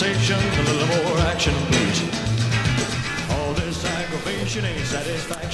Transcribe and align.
conversation, 0.00 0.38
a 0.38 0.62
little 0.62 0.86
more 1.04 1.26
action, 1.30 1.54
please. 1.70 2.02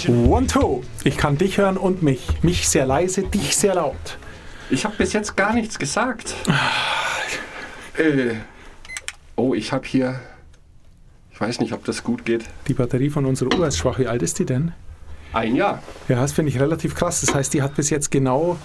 One, 0.08 0.46
two. 0.46 0.82
Ich 1.04 1.16
kann 1.16 1.36
dich 1.36 1.58
hören 1.58 1.76
und 1.76 2.02
mich. 2.02 2.26
Mich 2.42 2.68
sehr 2.68 2.86
leise, 2.86 3.22
dich 3.22 3.56
sehr 3.56 3.74
laut. 3.74 4.18
Ich 4.70 4.84
habe 4.84 4.94
bis 4.96 5.12
jetzt 5.12 5.36
gar 5.36 5.52
nichts 5.52 5.78
gesagt. 5.78 6.34
äh, 7.98 8.34
oh, 9.34 9.54
ich 9.54 9.72
habe 9.72 9.86
hier. 9.86 10.20
Ich 11.32 11.40
weiß 11.40 11.60
nicht, 11.60 11.72
ob 11.72 11.84
das 11.84 12.04
gut 12.04 12.24
geht. 12.24 12.44
Die 12.68 12.74
Batterie 12.74 13.10
von 13.10 13.26
unserer 13.26 13.52
Uhr 13.58 13.66
ist 13.66 13.78
schwach. 13.78 13.98
Wie 13.98 14.06
alt 14.06 14.22
ist 14.22 14.38
die 14.38 14.46
denn? 14.46 14.72
Ein 15.32 15.56
Jahr. 15.56 15.82
Ja, 16.08 16.20
das 16.20 16.32
finde 16.32 16.50
ich 16.50 16.60
relativ 16.60 16.94
krass. 16.94 17.20
Das 17.20 17.34
heißt, 17.34 17.52
die 17.52 17.62
hat 17.62 17.74
bis 17.74 17.90
jetzt 17.90 18.10
genau 18.10 18.56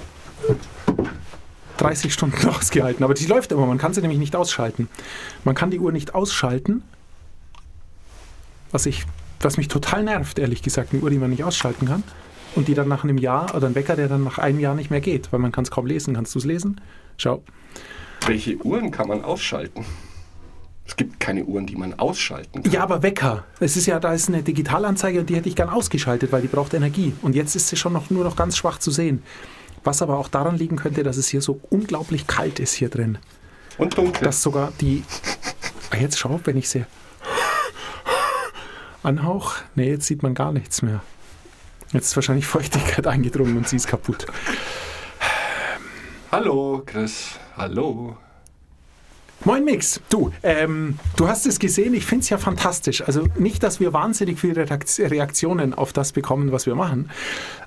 30 1.81 2.13
Stunden 2.13 2.47
ausgehalten. 2.49 3.03
Aber 3.03 3.13
die 3.13 3.25
läuft 3.25 3.51
immer. 3.51 3.65
Man 3.65 3.77
kann 3.77 3.93
sie 3.93 4.01
nämlich 4.01 4.19
nicht 4.19 4.35
ausschalten. 4.35 4.87
Man 5.43 5.55
kann 5.55 5.71
die 5.71 5.79
Uhr 5.79 5.91
nicht 5.91 6.15
ausschalten. 6.15 6.83
Was, 8.71 8.85
ich, 8.85 9.05
was 9.41 9.57
mich 9.57 9.67
total 9.67 10.03
nervt, 10.03 10.39
ehrlich 10.39 10.61
gesagt. 10.61 10.93
Eine 10.93 11.01
Uhr, 11.01 11.09
die 11.09 11.17
man 11.17 11.29
nicht 11.29 11.43
ausschalten 11.43 11.87
kann. 11.87 12.03
Und 12.55 12.67
die 12.67 12.73
dann 12.73 12.87
nach 12.87 13.03
einem 13.03 13.17
Jahr, 13.17 13.55
oder 13.55 13.67
ein 13.67 13.75
Wecker, 13.75 13.95
der 13.95 14.09
dann 14.09 14.23
nach 14.23 14.37
einem 14.37 14.59
Jahr 14.59 14.75
nicht 14.75 14.91
mehr 14.91 15.01
geht. 15.01 15.31
Weil 15.31 15.39
man 15.39 15.51
kann 15.51 15.63
es 15.63 15.71
kaum 15.71 15.85
lesen. 15.85 16.13
Kannst 16.13 16.35
du 16.35 16.39
es 16.39 16.45
lesen? 16.45 16.79
Schau. 17.17 17.43
Welche 18.25 18.57
Uhren 18.57 18.91
kann 18.91 19.07
man 19.07 19.23
ausschalten? 19.23 19.85
Es 20.85 20.97
gibt 20.97 21.19
keine 21.19 21.45
Uhren, 21.45 21.65
die 21.65 21.75
man 21.75 21.97
ausschalten 21.97 22.63
kann. 22.63 22.71
Ja, 22.71 22.83
aber 22.83 23.01
Wecker. 23.01 23.45
Es 23.59 23.77
ist 23.77 23.85
ja, 23.85 23.99
da 23.99 24.13
ist 24.13 24.27
eine 24.27 24.43
Digitalanzeige 24.43 25.21
und 25.21 25.29
die 25.29 25.35
hätte 25.35 25.47
ich 25.47 25.55
gern 25.55 25.69
ausgeschaltet, 25.69 26.31
weil 26.31 26.41
die 26.41 26.47
braucht 26.47 26.73
Energie. 26.73 27.13
Und 27.21 27.33
jetzt 27.33 27.55
ist 27.55 27.69
sie 27.69 27.77
schon 27.77 27.93
noch, 27.93 28.09
nur 28.09 28.23
noch 28.23 28.35
ganz 28.35 28.57
schwach 28.57 28.77
zu 28.77 28.91
sehen. 28.91 29.23
Was 29.83 30.01
aber 30.01 30.17
auch 30.17 30.27
daran 30.27 30.57
liegen 30.57 30.75
könnte, 30.77 31.03
dass 31.03 31.17
es 31.17 31.27
hier 31.27 31.41
so 31.41 31.59
unglaublich 31.69 32.27
kalt 32.27 32.59
ist 32.59 32.73
hier 32.73 32.89
drin. 32.89 33.17
Und 33.77 33.97
dunkel. 33.97 34.23
Dass 34.23 34.41
sogar 34.43 34.71
die. 34.79 35.03
Jetzt 35.99 36.19
schau, 36.19 36.39
wenn 36.43 36.57
ich 36.57 36.69
sie 36.69 36.85
anhauch. 39.03 39.55
Nee, 39.75 39.89
jetzt 39.89 40.05
sieht 40.05 40.23
man 40.23 40.33
gar 40.33 40.51
nichts 40.51 40.81
mehr. 40.81 41.01
Jetzt 41.91 42.07
ist 42.07 42.15
wahrscheinlich 42.15 42.45
Feuchtigkeit 42.47 43.07
eingedrungen 43.07 43.57
und 43.57 43.67
sie 43.67 43.75
ist 43.75 43.87
kaputt. 43.87 44.25
Hallo, 46.31 46.83
Chris. 46.85 47.31
Hallo. 47.57 48.15
Moin 49.43 49.65
Mix, 49.65 49.99
du, 50.09 50.31
ähm, 50.43 50.99
du 51.15 51.27
hast 51.27 51.47
es 51.47 51.57
gesehen, 51.57 51.95
ich 51.95 52.05
finde 52.05 52.21
es 52.21 52.29
ja 52.29 52.37
fantastisch. 52.37 53.01
Also 53.01 53.27
nicht, 53.39 53.63
dass 53.63 53.79
wir 53.79 53.91
wahnsinnig 53.91 54.39
viele 54.39 54.69
Reakt- 54.69 54.99
Reaktionen 54.99 55.73
auf 55.73 55.93
das 55.93 56.11
bekommen, 56.11 56.51
was 56.51 56.67
wir 56.67 56.75
machen, 56.75 57.09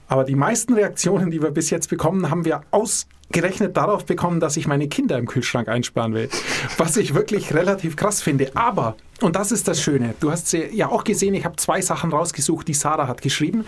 aber 0.08 0.24
die 0.24 0.34
meisten 0.34 0.74
Reaktionen, 0.74 1.30
die 1.30 1.42
wir 1.42 1.50
bis 1.50 1.70
jetzt 1.70 1.88
bekommen, 1.88 2.30
haben 2.30 2.44
wir 2.44 2.62
ausgerechnet 2.70 3.76
darauf 3.76 4.04
bekommen, 4.04 4.40
dass 4.40 4.56
ich 4.56 4.66
meine 4.66 4.88
Kinder 4.88 5.18
im 5.18 5.26
Kühlschrank 5.26 5.68
einsperren 5.68 6.14
will. 6.14 6.28
Was 6.76 6.96
ich 6.96 7.14
wirklich 7.14 7.54
relativ 7.54 7.96
krass 7.96 8.22
finde. 8.22 8.50
Aber, 8.54 8.96
und 9.20 9.36
das 9.36 9.52
ist 9.52 9.66
das 9.68 9.82
Schöne, 9.82 10.14
du 10.20 10.30
hast 10.30 10.48
sie 10.48 10.64
ja 10.72 10.88
auch 10.88 11.04
gesehen, 11.04 11.34
ich 11.34 11.44
habe 11.44 11.56
zwei 11.56 11.80
Sachen 11.80 12.10
rausgesucht, 12.10 12.68
die 12.68 12.74
Sarah 12.74 13.08
hat 13.08 13.22
geschrieben. 13.22 13.64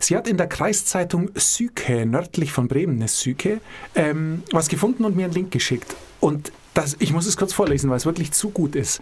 Sie 0.00 0.16
hat 0.16 0.28
in 0.28 0.36
der 0.36 0.46
Kreiszeitung 0.46 1.30
Syke, 1.34 2.06
nördlich 2.06 2.52
von 2.52 2.68
Bremen, 2.68 2.96
eine 2.96 3.08
Syke, 3.08 3.60
ähm, 3.94 4.42
was 4.52 4.68
gefunden 4.68 5.04
und 5.04 5.16
mir 5.16 5.24
einen 5.24 5.34
Link 5.34 5.50
geschickt. 5.50 5.96
Und 6.20 6.52
das, 6.74 6.96
ich 7.00 7.12
muss 7.12 7.26
es 7.26 7.36
kurz 7.36 7.52
vorlesen, 7.52 7.90
weil 7.90 7.98
es 7.98 8.06
wirklich 8.06 8.32
zu 8.32 8.50
gut 8.50 8.76
ist. 8.76 9.00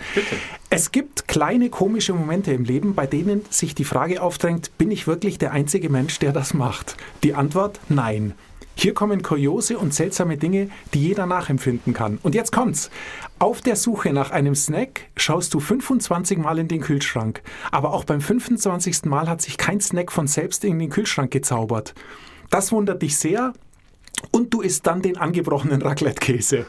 Es 0.70 0.90
gibt 0.90 1.28
kleine 1.28 1.70
komische 1.70 2.12
Momente 2.12 2.52
im 2.52 2.64
Leben, 2.64 2.94
bei 2.94 3.06
denen 3.06 3.44
sich 3.50 3.74
die 3.74 3.84
Frage 3.84 4.22
aufdrängt, 4.22 4.76
bin 4.78 4.90
ich 4.90 5.06
wirklich 5.06 5.38
der 5.38 5.52
einzige 5.52 5.88
Mensch, 5.88 6.18
der 6.18 6.32
das 6.32 6.54
macht? 6.54 6.79
Die 7.22 7.34
Antwort, 7.34 7.80
nein. 7.88 8.34
Hier 8.74 8.94
kommen 8.94 9.22
kuriose 9.22 9.76
und 9.76 9.92
seltsame 9.92 10.38
Dinge, 10.38 10.70
die 10.94 11.08
jeder 11.08 11.26
nachempfinden 11.26 11.92
kann. 11.92 12.18
Und 12.22 12.34
jetzt 12.34 12.50
kommt's. 12.50 12.90
Auf 13.38 13.60
der 13.60 13.76
Suche 13.76 14.12
nach 14.12 14.30
einem 14.30 14.54
Snack 14.54 15.02
schaust 15.16 15.52
du 15.52 15.60
25 15.60 16.38
Mal 16.38 16.58
in 16.58 16.68
den 16.68 16.80
Kühlschrank. 16.80 17.42
Aber 17.70 17.92
auch 17.92 18.04
beim 18.04 18.22
25. 18.22 19.04
Mal 19.04 19.28
hat 19.28 19.42
sich 19.42 19.58
kein 19.58 19.80
Snack 19.80 20.10
von 20.10 20.26
selbst 20.26 20.64
in 20.64 20.78
den 20.78 20.88
Kühlschrank 20.88 21.30
gezaubert. 21.30 21.94
Das 22.48 22.72
wundert 22.72 23.02
dich 23.02 23.18
sehr. 23.18 23.52
Und 24.30 24.54
du 24.54 24.62
isst 24.62 24.86
dann 24.86 25.02
den 25.02 25.18
angebrochenen 25.18 25.82
Raclette-Käse. 25.82 26.64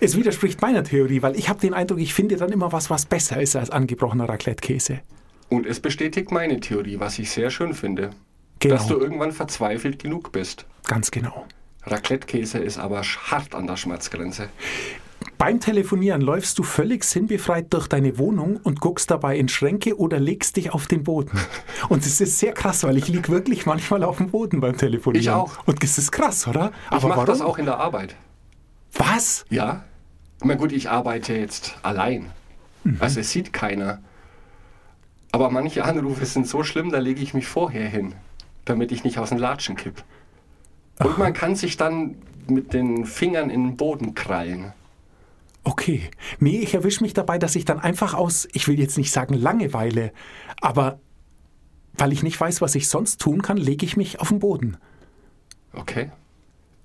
Es 0.00 0.16
widerspricht 0.16 0.62
meiner 0.62 0.84
Theorie, 0.84 1.22
weil 1.22 1.36
ich 1.36 1.48
habe 1.48 1.58
den 1.58 1.74
Eindruck, 1.74 1.98
ich 1.98 2.14
finde 2.14 2.36
dann 2.36 2.52
immer 2.52 2.70
was, 2.70 2.88
was 2.88 3.04
besser 3.04 3.42
ist 3.42 3.56
als 3.56 3.70
angebrochener 3.70 4.28
Raclette-Käse. 4.28 5.00
Und 5.48 5.66
es 5.66 5.80
bestätigt 5.80 6.30
meine 6.30 6.60
Theorie, 6.60 7.00
was 7.00 7.18
ich 7.18 7.30
sehr 7.30 7.50
schön 7.50 7.74
finde. 7.74 8.10
Genau. 8.60 8.74
Dass 8.74 8.86
du 8.86 8.98
irgendwann 8.98 9.32
verzweifelt 9.32 10.02
genug 10.02 10.32
bist. 10.32 10.66
Ganz 10.84 11.10
genau. 11.10 11.46
Raclette-Käse 11.84 12.58
ist 12.58 12.78
aber 12.78 13.02
hart 13.02 13.54
an 13.54 13.66
der 13.66 13.76
Schmerzgrenze. 13.76 14.48
Beim 15.36 15.60
Telefonieren 15.60 16.20
läufst 16.20 16.58
du 16.58 16.64
völlig 16.64 17.04
sinnbefreit 17.04 17.72
durch 17.72 17.86
deine 17.86 18.18
Wohnung 18.18 18.58
und 18.62 18.80
guckst 18.80 19.10
dabei 19.10 19.38
in 19.38 19.48
Schränke 19.48 19.96
oder 19.96 20.18
legst 20.18 20.56
dich 20.56 20.72
auf 20.72 20.86
den 20.86 21.04
Boden. 21.04 21.38
Und 21.88 22.04
es 22.04 22.20
ist 22.20 22.38
sehr 22.38 22.52
krass, 22.52 22.82
weil 22.82 22.96
ich 22.96 23.06
lieg 23.06 23.28
wirklich 23.28 23.64
manchmal 23.64 24.02
auf 24.02 24.16
dem 24.16 24.30
Boden 24.30 24.60
beim 24.60 24.76
Telefonieren. 24.76 25.22
Ich 25.22 25.30
auch. 25.30 25.64
Und 25.64 25.82
das 25.82 25.96
ist 25.96 26.10
krass, 26.10 26.48
oder? 26.48 26.72
Ich 26.96 27.02
mache 27.04 27.24
das 27.24 27.40
auch 27.40 27.58
in 27.58 27.66
der 27.66 27.78
Arbeit. 27.78 28.16
Was? 28.92 29.44
Ja. 29.48 29.84
Na 30.42 30.54
gut, 30.54 30.72
ich 30.72 30.90
arbeite 30.90 31.34
jetzt 31.34 31.76
allein. 31.82 32.32
Also 32.98 33.20
es 33.20 33.30
sieht 33.30 33.52
keiner. 33.52 34.00
Aber 35.30 35.50
manche 35.50 35.84
Anrufe 35.84 36.24
sind 36.26 36.46
so 36.46 36.62
schlimm, 36.62 36.90
da 36.90 36.98
lege 36.98 37.22
ich 37.22 37.34
mich 37.34 37.46
vorher 37.46 37.88
hin, 37.88 38.14
damit 38.68 38.92
ich 38.92 39.04
nicht 39.04 39.18
aus 39.18 39.30
den 39.30 39.38
Latschen 39.38 39.76
kipp. 39.76 40.02
Und 41.02 41.18
man 41.18 41.32
kann 41.32 41.54
sich 41.54 41.76
dann 41.76 42.16
mit 42.48 42.72
den 42.72 43.04
Fingern 43.06 43.50
in 43.50 43.64
den 43.68 43.76
Boden 43.76 44.14
krallen. 44.14 44.72
Okay. 45.64 46.08
Nee, 46.40 46.58
ich 46.60 46.74
erwische 46.74 47.02
mich 47.02 47.14
dabei, 47.14 47.38
dass 47.38 47.56
ich 47.56 47.64
dann 47.64 47.78
einfach 47.78 48.14
aus, 48.14 48.48
ich 48.52 48.68
will 48.68 48.78
jetzt 48.78 48.96
nicht 48.96 49.12
sagen 49.12 49.34
Langeweile, 49.34 50.12
aber 50.60 50.98
weil 51.94 52.12
ich 52.12 52.22
nicht 52.22 52.40
weiß, 52.40 52.60
was 52.60 52.74
ich 52.74 52.88
sonst 52.88 53.20
tun 53.20 53.42
kann, 53.42 53.56
lege 53.56 53.84
ich 53.84 53.96
mich 53.96 54.20
auf 54.20 54.28
den 54.28 54.38
Boden. 54.38 54.76
Okay. 55.72 56.10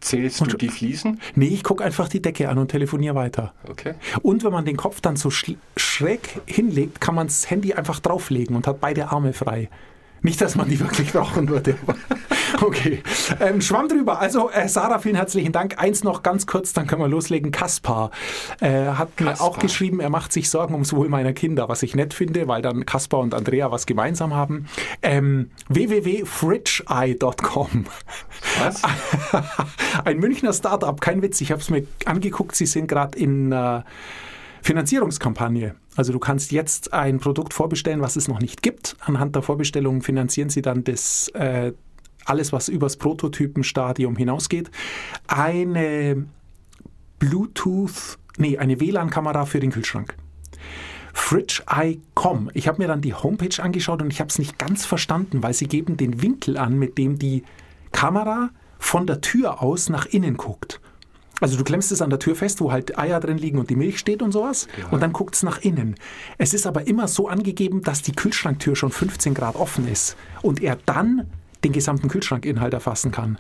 Zählst 0.02 0.42
du 0.42 0.46
Und- 0.46 0.62
die 0.62 0.68
Fliesen? 0.70 1.22
Nee, 1.36 1.48
ich 1.48 1.64
gucke 1.64 1.84
einfach 1.84 2.10
die 2.10 2.22
Decke 2.22 2.50
an 2.50 2.58
und 2.58 2.70
telefoniere 2.70 3.16
weiter. 3.16 3.54
Okay. 3.70 3.94
Und 4.22 4.44
wenn 4.44 4.52
man 4.52 4.66
den 4.66 4.76
Kopf 4.76 5.00
dann 5.00 5.16
so 5.16 5.30
schräg 5.30 6.42
hinlegt, 6.46 7.00
kann 7.00 7.16
man 7.16 7.28
das 7.28 7.50
Handy 7.50 7.74
einfach 7.74 8.00
drauflegen 8.02 8.56
und 8.56 8.68
hat 8.68 8.82
beide 8.82 9.10
Arme 9.12 9.32
frei. 9.32 9.70
Nicht, 10.24 10.42
dass 10.42 10.56
man 10.56 10.68
die 10.70 10.80
wirklich 10.80 11.14
brauchen 11.14 11.48
würde. 11.50 11.76
Okay, 12.62 13.02
ähm, 13.42 13.60
Schwamm 13.62 13.90
drüber. 13.90 14.20
Also, 14.20 14.50
äh, 14.50 14.70
Sarah, 14.70 15.00
vielen 15.00 15.16
herzlichen 15.16 15.52
Dank. 15.52 15.80
Eins 15.80 16.06
noch 16.06 16.24
ganz 16.24 16.48
kurz, 16.48 16.72
dann 16.72 16.88
können 16.88 17.02
wir 17.02 17.10
loslegen. 17.10 17.52
Kaspar 17.52 18.12
äh, 18.62 18.86
hat 18.86 19.20
mir 19.20 19.26
Kaspar. 19.28 19.48
auch 19.48 19.60
geschrieben, 19.60 20.00
er 20.00 20.10
macht 20.10 20.32
sich 20.32 20.50
Sorgen 20.50 20.74
ums 20.74 20.94
Wohl 20.94 21.10
meiner 21.10 21.34
Kinder, 21.34 21.68
was 21.68 21.84
ich 21.84 21.94
nett 21.94 22.14
finde, 22.14 22.48
weil 22.48 22.62
dann 22.62 22.86
Kaspar 22.86 23.20
und 23.20 23.34
Andrea 23.34 23.70
was 23.72 23.86
gemeinsam 23.86 24.34
haben. 24.34 24.68
Ähm, 25.02 25.52
www.fridgeeye.com 25.68 27.86
Was? 28.64 28.82
Ein 30.06 30.20
Münchner 30.20 30.54
Startup, 30.54 31.02
kein 31.02 31.22
Witz. 31.22 31.42
Ich 31.42 31.52
habe 31.52 31.60
es 31.60 31.70
mir 31.70 31.86
angeguckt. 32.06 32.56
Sie 32.56 32.66
sind 32.66 32.88
gerade 32.88 33.18
in 33.18 33.52
äh, 33.52 33.82
Finanzierungskampagne. 34.64 35.76
Also 35.98 36.14
du 36.14 36.20
kannst 36.20 36.54
jetzt 36.54 36.94
ein 36.94 37.20
Produkt 37.20 37.54
vorbestellen, 37.54 38.00
was 38.00 38.16
es 38.16 38.30
noch 38.30 38.40
nicht 38.40 38.62
gibt. 38.62 38.96
Anhand 39.02 39.36
der 39.36 39.42
Vorbestellung 39.42 40.02
finanzieren 40.02 40.50
sie 40.50 40.62
dann 40.62 40.86
das 40.86 41.28
äh, 41.34 41.74
alles, 42.24 42.54
was 42.54 42.70
übers 42.70 42.96
Prototypenstadium 42.96 44.16
hinausgeht. 44.16 44.72
Eine 45.28 46.26
Bluetooth, 47.20 48.18
nee, 48.38 48.58
eine 48.58 48.80
WLAN-Kamera 48.80 49.46
für 49.46 49.60
den 49.60 49.72
Kühlschrank. 49.72 50.16
FridgeEye.com. 51.12 52.50
Ich 52.54 52.70
habe 52.70 52.82
mir 52.82 52.88
dann 52.88 53.02
die 53.02 53.14
Homepage 53.14 53.62
angeschaut 53.62 54.02
und 54.02 54.12
ich 54.12 54.22
habe 54.22 54.30
es 54.30 54.40
nicht 54.40 54.58
ganz 54.58 54.86
verstanden, 54.86 55.44
weil 55.44 55.54
sie 55.54 55.68
geben 55.68 55.98
den 55.98 56.22
Winkel 56.22 56.58
an, 56.58 56.80
mit 56.80 56.98
dem 56.98 57.20
die 57.20 57.44
Kamera 57.92 58.50
von 58.80 59.08
der 59.08 59.20
Tür 59.20 59.62
aus 59.62 59.90
nach 59.90 60.06
innen 60.06 60.38
guckt. 60.38 60.80
Also 61.44 61.58
du 61.58 61.66
klemmst 61.66 61.92
es 61.92 62.02
an 62.02 62.10
der 62.10 62.20
Tür 62.20 62.38
fest, 62.38 62.62
wo 62.62 62.72
halt 62.72 62.98
Eier 62.98 63.20
drin 63.20 63.38
liegen 63.38 63.60
und 63.60 63.70
die 63.70 63.76
Milch 63.76 64.00
steht 64.00 64.22
und 64.22 64.32
sowas. 64.32 64.70
Und 64.92 65.04
dann 65.04 65.12
guckt 65.12 65.36
es 65.36 65.44
nach 65.44 65.60
innen. 65.60 65.96
Es 66.38 66.54
ist 66.54 66.66
aber 66.66 66.88
immer 66.88 67.10
so 67.10 67.28
angegeben, 67.28 67.82
dass 67.82 68.02
die 68.02 68.14
Kühlschranktür 68.14 68.78
schon 68.78 68.92
15 68.92 69.34
Grad 69.34 69.58
offen 69.58 69.86
ist 69.90 70.16
und 70.42 70.64
er 70.64 70.78
dann 70.86 71.28
den 71.66 71.74
gesamten 71.74 72.08
Kühlschrankinhalt 72.08 72.74
erfassen 72.74 73.12
kann. 73.12 73.38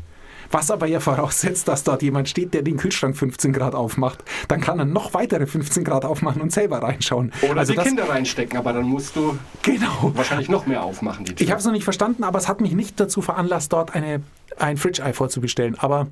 Was 0.52 0.70
aber 0.70 0.86
ja 0.86 1.00
voraussetzt, 1.00 1.70
dass 1.70 1.86
dort 1.86 2.02
jemand 2.04 2.28
steht, 2.28 2.54
der 2.54 2.62
den 2.62 2.76
Kühlschrank 2.76 3.16
15 3.16 3.54
Grad 3.54 3.74
aufmacht. 3.74 4.22
Dann 4.50 4.60
kann 4.60 4.78
er 4.80 4.86
noch 4.86 5.14
weitere 5.14 5.48
15 5.48 5.86
Grad 5.86 6.04
aufmachen 6.04 6.42
und 6.42 6.52
selber 6.52 6.84
reinschauen. 6.84 7.32
Oder 7.50 7.62
also 7.62 7.72
die 7.72 7.78
das, 7.78 7.86
Kinder 7.88 8.10
reinstecken, 8.10 8.58
aber 8.58 8.74
dann 8.74 8.84
musst 8.84 9.16
du 9.16 9.38
Genau. 9.62 10.12
wahrscheinlich 10.14 10.50
noch 10.50 10.66
mehr 10.66 10.84
aufmachen. 10.84 11.26
Ich 11.40 11.50
habe 11.50 11.60
es 11.60 11.66
noch 11.66 11.72
nicht 11.72 11.86
verstanden, 11.86 12.26
aber 12.26 12.38
es 12.38 12.50
hat 12.50 12.60
mich 12.60 12.74
nicht 12.74 13.00
dazu 13.00 13.22
veranlasst, 13.22 13.72
dort 13.72 13.96
eine, 13.96 14.22
ein 14.58 14.76
Fridge-Eye 14.76 15.14
vorzubestellen. 15.14 15.80
Aber 15.80 16.08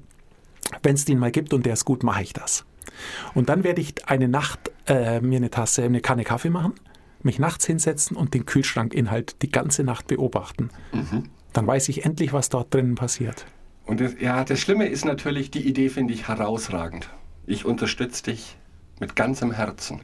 wenn 0.83 0.95
es 0.95 1.05
den 1.05 1.19
mal 1.19 1.31
gibt 1.31 1.53
und 1.53 1.65
der 1.65 1.73
ist 1.73 1.85
gut, 1.85 2.03
mache 2.03 2.23
ich 2.23 2.33
das. 2.33 2.65
Und 3.33 3.49
dann 3.49 3.63
werde 3.63 3.81
ich 3.81 4.07
eine 4.07 4.27
Nacht 4.27 4.71
äh, 4.87 5.21
mir 5.21 5.37
eine 5.37 5.49
Tasse, 5.49 5.83
eine 5.83 6.01
Kanne 6.01 6.23
Kaffee 6.23 6.49
machen, 6.49 6.73
mich 7.23 7.39
nachts 7.39 7.65
hinsetzen 7.65 8.17
und 8.17 8.33
den 8.33 8.45
Kühlschrankinhalt 8.45 9.41
die 9.41 9.51
ganze 9.51 9.83
Nacht 9.83 10.07
beobachten. 10.07 10.69
Dann 11.53 11.67
weiß 11.67 11.89
ich 11.89 12.05
endlich, 12.05 12.33
was 12.33 12.49
dort 12.49 12.73
drinnen 12.73 12.95
passiert. 12.95 13.45
Und 13.85 13.99
das, 13.99 14.15
ja, 14.19 14.43
das 14.43 14.59
Schlimme 14.59 14.87
ist 14.87 15.05
natürlich, 15.05 15.51
die 15.51 15.67
Idee 15.67 15.89
finde 15.89 16.13
ich 16.13 16.27
herausragend. 16.27 17.09
Ich 17.45 17.65
unterstütze 17.65 18.23
dich 18.23 18.57
mit 18.99 19.15
ganzem 19.15 19.51
Herzen. 19.51 20.01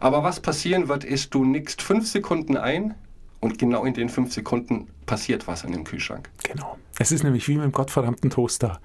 Aber 0.00 0.22
was 0.22 0.40
passieren 0.40 0.88
wird, 0.88 1.04
ist, 1.04 1.34
du 1.34 1.44
nickst 1.44 1.82
fünf 1.82 2.06
Sekunden 2.06 2.56
ein 2.56 2.94
und 3.40 3.58
genau 3.58 3.84
in 3.84 3.94
den 3.94 4.08
fünf 4.08 4.32
Sekunden 4.32 4.88
passiert 5.06 5.46
was 5.48 5.64
an 5.64 5.72
dem 5.72 5.84
Kühlschrank. 5.84 6.30
Genau. 6.44 6.78
Es 6.98 7.12
ist 7.12 7.24
nämlich 7.24 7.46
wie 7.48 7.56
mit 7.56 7.64
dem 7.64 7.72
gottverdammten 7.72 8.30
Toaster. 8.30 8.80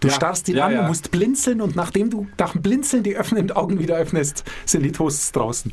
Du 0.00 0.08
Ja, 0.08 0.14
starrst 0.14 0.48
ihn 0.48 0.56
ja, 0.56 0.66
an, 0.66 0.72
ja. 0.72 0.82
du 0.82 0.88
musst 0.88 1.10
blinzeln 1.10 1.60
und 1.60 1.76
nachdem 1.76 2.10
du 2.10 2.26
nach 2.38 2.52
dem 2.52 2.62
Blinzeln 2.62 3.02
die 3.02 3.16
öffnenden 3.16 3.56
Augen 3.56 3.78
wieder 3.78 3.96
öffnest, 3.96 4.44
sind 4.66 4.82
die 4.82 4.92
Toasts 4.92 5.32
draußen. 5.32 5.72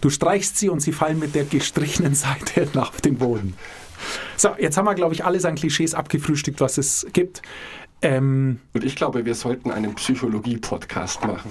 Du 0.00 0.10
streichst 0.10 0.58
sie 0.58 0.68
und 0.68 0.80
sie 0.80 0.92
fallen 0.92 1.18
mit 1.18 1.34
der 1.34 1.44
gestrichenen 1.44 2.14
Seite 2.14 2.68
nach 2.74 2.92
dem 3.00 3.16
Boden. 3.16 3.54
So, 4.36 4.50
jetzt 4.58 4.76
haben 4.76 4.84
wir, 4.84 4.94
glaube 4.94 5.14
ich, 5.14 5.24
alles 5.24 5.44
an 5.44 5.54
Klischees 5.54 5.94
abgefrühstückt, 5.94 6.60
was 6.60 6.78
es 6.78 7.06
gibt. 7.12 7.42
Ähm, 8.02 8.60
Und 8.74 8.84
ich 8.84 8.96
glaube, 8.96 9.24
wir 9.24 9.34
sollten 9.34 9.70
einen 9.70 9.94
Psychologie-Podcast 9.94 11.24
machen. 11.24 11.50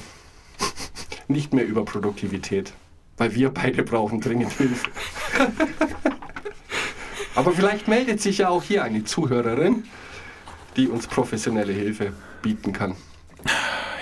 Nicht 1.27 1.53
mehr 1.53 1.65
über 1.65 1.83
Produktivität, 1.83 2.73
weil 3.17 3.33
wir 3.33 3.49
beide 3.49 3.83
brauchen 3.83 4.21
dringend 4.21 4.51
Hilfe. 4.53 4.87
Aber 7.35 7.51
vielleicht 7.51 7.87
meldet 7.87 8.21
sich 8.21 8.39
ja 8.39 8.49
auch 8.49 8.61
hier 8.63 8.83
eine 8.83 9.03
Zuhörerin, 9.03 9.85
die 10.75 10.87
uns 10.87 11.07
professionelle 11.07 11.73
Hilfe 11.73 12.13
bieten 12.41 12.73
kann. 12.73 12.95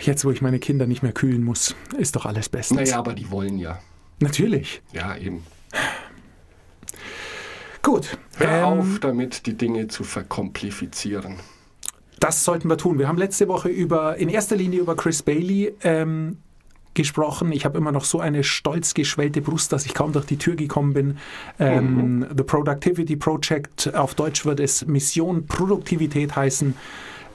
jetzt, 0.02 0.26
wo 0.26 0.32
ich 0.32 0.42
meine 0.42 0.60
Kinder 0.60 0.88
nicht 0.88 1.04
mehr 1.04 1.14
kühlen 1.14 1.44
muss, 1.44 1.76
ist 1.98 2.16
doch 2.16 2.26
alles 2.26 2.50
bestens. 2.50 2.80
Naja, 2.80 2.98
aber 2.98 3.14
die 3.14 3.30
wollen 3.32 3.58
ja. 3.58 3.80
Natürlich. 4.20 4.82
Ja, 4.94 5.18
eben. 5.18 5.44
Gut. 7.82 8.18
Hör 8.38 8.58
Ähm, 8.60 8.64
auf 8.64 9.00
damit, 9.00 9.46
die 9.48 9.58
Dinge 9.58 9.88
zu 9.88 10.04
verkomplifizieren. 10.04 11.38
Das 12.20 12.46
sollten 12.46 12.70
wir 12.70 12.78
tun. 12.78 13.00
Wir 13.00 13.08
haben 13.08 13.18
letzte 13.18 13.48
Woche 13.48 13.70
über, 13.70 14.18
in 14.18 14.30
erster 14.30 14.56
Linie 14.56 14.80
über 14.80 14.96
Chris 14.96 15.24
Bailey 15.24 15.74
ähm, 15.82 16.38
gesprochen. 16.94 17.52
Ich 17.52 17.66
habe 17.66 17.78
immer 17.78 17.92
noch 17.92 18.04
so 18.04 18.20
eine 18.20 18.44
stolz 18.44 18.94
geschwellte 18.94 19.42
Brust, 19.42 19.72
dass 19.72 19.86
ich 19.86 19.94
kaum 19.94 20.12
durch 20.12 20.26
die 20.26 20.38
Tür 20.38 20.56
gekommen 20.56 20.94
bin. 20.94 21.18
Ähm, 21.60 22.26
The 22.36 22.44
Productivity 22.44 23.16
Project, 23.16 23.94
auf 23.96 24.16
Deutsch 24.16 24.46
wird 24.46 24.60
es 24.60 24.86
Mission 24.86 25.46
Produktivität 25.46 26.36
heißen, 26.36 26.76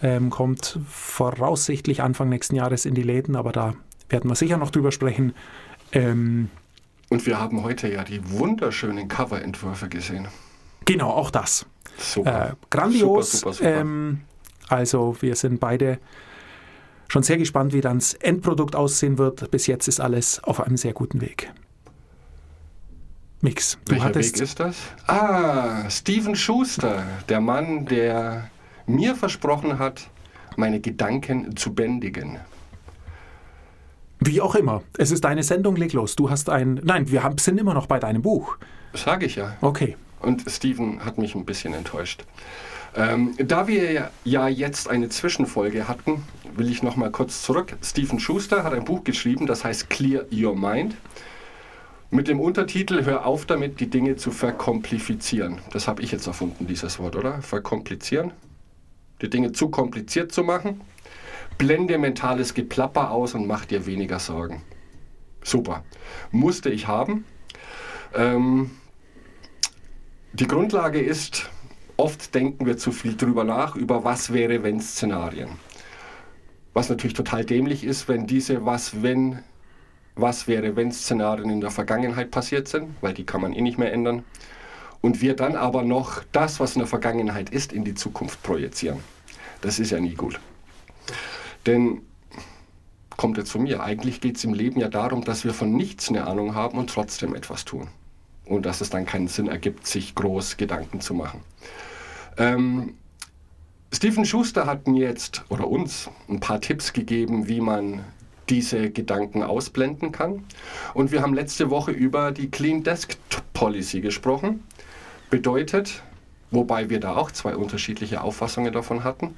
ähm, 0.03 0.31
kommt 0.31 0.79
voraussichtlich 0.89 2.03
Anfang 2.03 2.29
nächsten 2.29 2.55
Jahres 2.55 2.85
in 2.85 2.95
die 2.95 3.03
Läden, 3.03 3.37
aber 3.37 3.53
da 3.53 3.75
werden 4.09 4.31
wir 4.31 4.35
sicher 4.35 4.59
noch 4.59 4.71
drüber 4.71 4.93
sprechen. 4.93 5.35
Ähm, 5.93 6.51
Und 7.09 7.27
wir 7.27 7.41
haben 7.41 7.63
heute 7.63 7.91
ja 7.93 8.05
die 8.05 8.21
wunderschönen 8.31 9.09
Coverentwürfe 9.09 9.89
gesehen. 9.89 10.29
genau, 10.85 11.11
auch 11.11 11.31
das. 11.31 11.67
Super. 11.99 12.51
Äh, 12.51 12.55
grandios. 12.69 13.33
Super, 13.33 13.53
super, 13.55 13.69
super. 13.71 13.81
Ähm, 13.81 14.21
also 14.69 15.17
wir 15.21 15.35
sind 15.37 15.61
beide 15.61 15.99
schon 17.17 17.23
sehr 17.23 17.39
gespannt, 17.39 17.73
wie 17.73 17.81
dann 17.81 17.99
das 17.99 18.13
Endprodukt 18.13 18.77
aussehen 18.77 19.17
wird. 19.17 19.51
Bis 19.51 19.67
jetzt 19.67 19.89
ist 19.89 20.01
alles 20.01 20.45
auf 20.45 20.61
einem 20.61 20.77
sehr 20.77 20.93
guten 20.93 21.23
Weg. 21.23 21.51
Mix, 23.41 23.79
du 23.87 23.93
Welcher 23.93 24.05
hattest 24.05 24.37
Weg 24.37 24.43
ist 24.43 24.61
das? 24.61 24.77
Ah, 25.07 25.89
Steven 25.89 26.37
Schuster, 26.37 27.05
der 27.31 27.41
Mann, 27.41 27.87
der 27.87 28.51
mir 28.87 29.15
versprochen 29.15 29.79
hat, 29.79 30.11
meine 30.57 30.79
Gedanken 30.81 31.57
zu 31.57 31.75
bändigen. 31.75 32.39
wie 34.21 34.43
auch 34.43 34.55
immer. 34.55 34.83
Es 34.99 35.11
ist 35.11 35.25
deine 35.25 35.43
Sendung, 35.43 35.77
leg 35.77 35.95
los. 35.95 36.17
Du 36.17 36.29
hast 36.29 36.51
ein. 36.51 36.81
Nein, 36.85 37.11
wir 37.11 37.23
haben, 37.23 37.39
sind 37.39 37.59
immer 37.59 37.73
noch 37.73 37.87
bei 37.87 37.99
deinem 37.99 38.21
Buch. 38.21 38.59
Sage 38.93 39.25
ich 39.25 39.37
ja. 39.37 39.57
Okay. 39.63 39.97
Und 40.21 40.45
Steven 40.51 41.03
hat 41.03 41.17
mich 41.17 41.35
ein 41.35 41.47
bisschen 41.47 41.73
enttäuscht. 41.73 42.25
Ähm, 42.97 43.35
da 43.39 43.69
wir 43.69 44.11
ja- 44.25 44.49
jetzt 44.49 44.89
eine 44.89 45.09
Zwischenfolge 45.11 45.87
hatten, 45.87 46.23
will 46.55 46.71
ich 46.71 46.83
noch 46.83 46.97
mal 46.97 47.11
kurz 47.11 47.43
zurück. 47.43 47.77
Steven 47.83 48.19
Schuster 48.19 48.65
hat 48.65 48.73
ein 48.73 48.85
Buch 48.85 49.05
geschrieben, 49.05 49.47
das 49.47 49.65
heißt 49.65 49.91
Clear 49.91 50.25
Your 50.33 50.57
Mind. 50.57 50.97
Mit 52.11 52.29
dem 52.29 52.41
Untertitel 52.41 53.05
Hör 53.05 53.27
auf 53.27 53.45
damit, 53.45 53.81
die 53.81 53.91
Dinge 53.91 54.17
zu 54.17 54.31
verkomplifizieren. 54.31 55.59
Das 55.73 55.89
habe 55.89 56.03
ich 56.03 56.13
jetzt 56.13 56.27
erfunden, 56.27 56.67
dieses 56.67 56.99
Wort, 56.99 57.17
oder? 57.17 57.43
Verkomplizieren? 57.43 58.33
Die 59.21 59.29
Dinge 59.29 59.53
zu 59.53 59.69
kompliziert 59.69 60.33
zu 60.33 60.43
machen. 60.43 60.81
Blende 61.59 61.99
mentales 61.99 62.55
Geplapper 62.55 63.11
aus 63.11 63.35
und 63.35 63.47
mach 63.47 63.65
dir 63.67 63.87
weniger 63.87 64.19
Sorgen. 64.19 64.63
Super. 65.43 65.85
Musste 66.31 66.71
ich 66.71 66.87
haben. 66.87 67.25
Ähm, 68.15 68.71
die 70.33 70.47
Grundlage 70.47 71.01
ist, 71.01 71.51
oft 71.97 72.35
denken 72.35 72.67
wir 72.67 72.77
zu 72.77 72.93
viel 72.93 73.17
drüber 73.17 73.45
nach, 73.45 73.77
über 73.77 74.05
was 74.05 74.33
wäre, 74.33 74.63
wenn 74.63 74.81
Szenarien. 74.81 75.51
Was 76.75 76.89
natürlich 76.89 77.15
total 77.15 77.45
dämlich 77.45 77.85
ist, 77.85 78.09
wenn 78.09 78.27
diese 78.27 78.67
was 78.67 79.03
wenn 79.03 79.43
was 80.17 80.49
wäre, 80.49 80.77
wenn 80.77 80.93
Szenarien 80.93 81.51
in 81.51 81.61
der 81.61 81.71
Vergangenheit 81.71 82.31
passiert 82.31 82.69
sind, 82.69 82.97
weil 83.03 83.13
die 83.13 83.25
kann 83.25 83.43
man 83.43 83.53
eh 83.53 83.61
nicht 83.61 83.79
mehr 83.79 83.93
ändern. 83.93 84.25
Und 85.03 85.21
wir 85.21 85.37
dann 85.37 85.57
aber 85.57 85.83
noch 85.83 86.25
das, 86.33 86.59
was 86.59 86.75
in 86.75 86.81
der 86.81 86.89
Vergangenheit 86.89 87.51
ist, 87.51 87.73
in 87.73 87.85
die 87.85 87.95
Zukunft 87.95 88.43
projizieren. 88.43 89.01
Das 89.61 89.79
ist 89.79 89.91
ja 89.91 90.01
nie 90.01 90.15
gut. 90.15 90.41
Denn, 91.67 92.01
kommt 93.17 93.37
jetzt 93.37 93.51
zu 93.51 93.59
mir, 93.59 93.83
eigentlich 93.83 94.21
geht 94.21 94.37
es 94.37 94.45
im 94.45 94.55
Leben 94.55 94.81
ja 94.81 94.89
darum, 94.89 95.23
dass 95.23 95.45
wir 95.45 95.53
von 95.53 95.73
nichts 95.73 96.09
eine 96.09 96.27
Ahnung 96.27 96.55
haben 96.55 96.79
und 96.79 96.91
trotzdem 96.91 97.35
etwas 97.35 97.65
tun. 97.65 97.89
Und 98.47 98.65
dass 98.65 98.81
es 98.81 98.91
dann 98.91 99.07
keinen 99.07 99.29
Sinn 99.29 99.49
ergibt, 99.49 99.87
sich 99.87 100.15
groß 100.15 100.57
Gedanken 100.57 101.01
zu 101.01 101.15
machen. 101.15 101.41
Ähm, 102.39 102.95
Stephen 103.93 104.25
Schuster 104.25 104.67
hat 104.67 104.87
mir 104.87 105.07
jetzt 105.09 105.45
oder 105.49 105.69
uns 105.69 106.11
ein 106.29 106.41
paar 106.41 106.61
Tipps 106.61 106.93
gegeben, 106.93 107.49
wie 107.49 107.61
man 107.61 108.05
diese 108.49 108.91
Gedanken 108.91 109.43
ausblenden 109.43 110.13
kann. 110.13 110.45
Und 110.95 111.13
wir 111.13 111.23
haben 111.23 111.35
letzte 111.35 111.71
Woche 111.71 111.91
über 111.91 112.31
die 112.33 112.51
Clean 112.51 112.83
Desk 112.83 113.17
Policy 113.53 114.01
gesprochen. 114.01 114.63
Bedeutet, 115.31 116.03
wobei 116.51 116.91
wir 116.91 117.01
da 117.01 117.17
auch 117.17 117.31
zwei 117.31 117.57
unterschiedliche 117.57 118.21
Auffassungen 118.21 118.73
davon 118.73 119.03
hatten, 119.03 119.35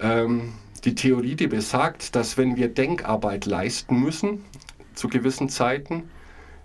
ähm, 0.00 0.52
die 0.84 0.94
Theorie, 0.94 1.34
die 1.34 1.46
besagt, 1.46 2.14
dass 2.14 2.38
wenn 2.38 2.56
wir 2.56 2.68
Denkarbeit 2.68 3.46
leisten 3.46 4.00
müssen, 4.00 4.44
zu 4.94 5.08
gewissen 5.08 5.48
Zeiten, 5.48 6.08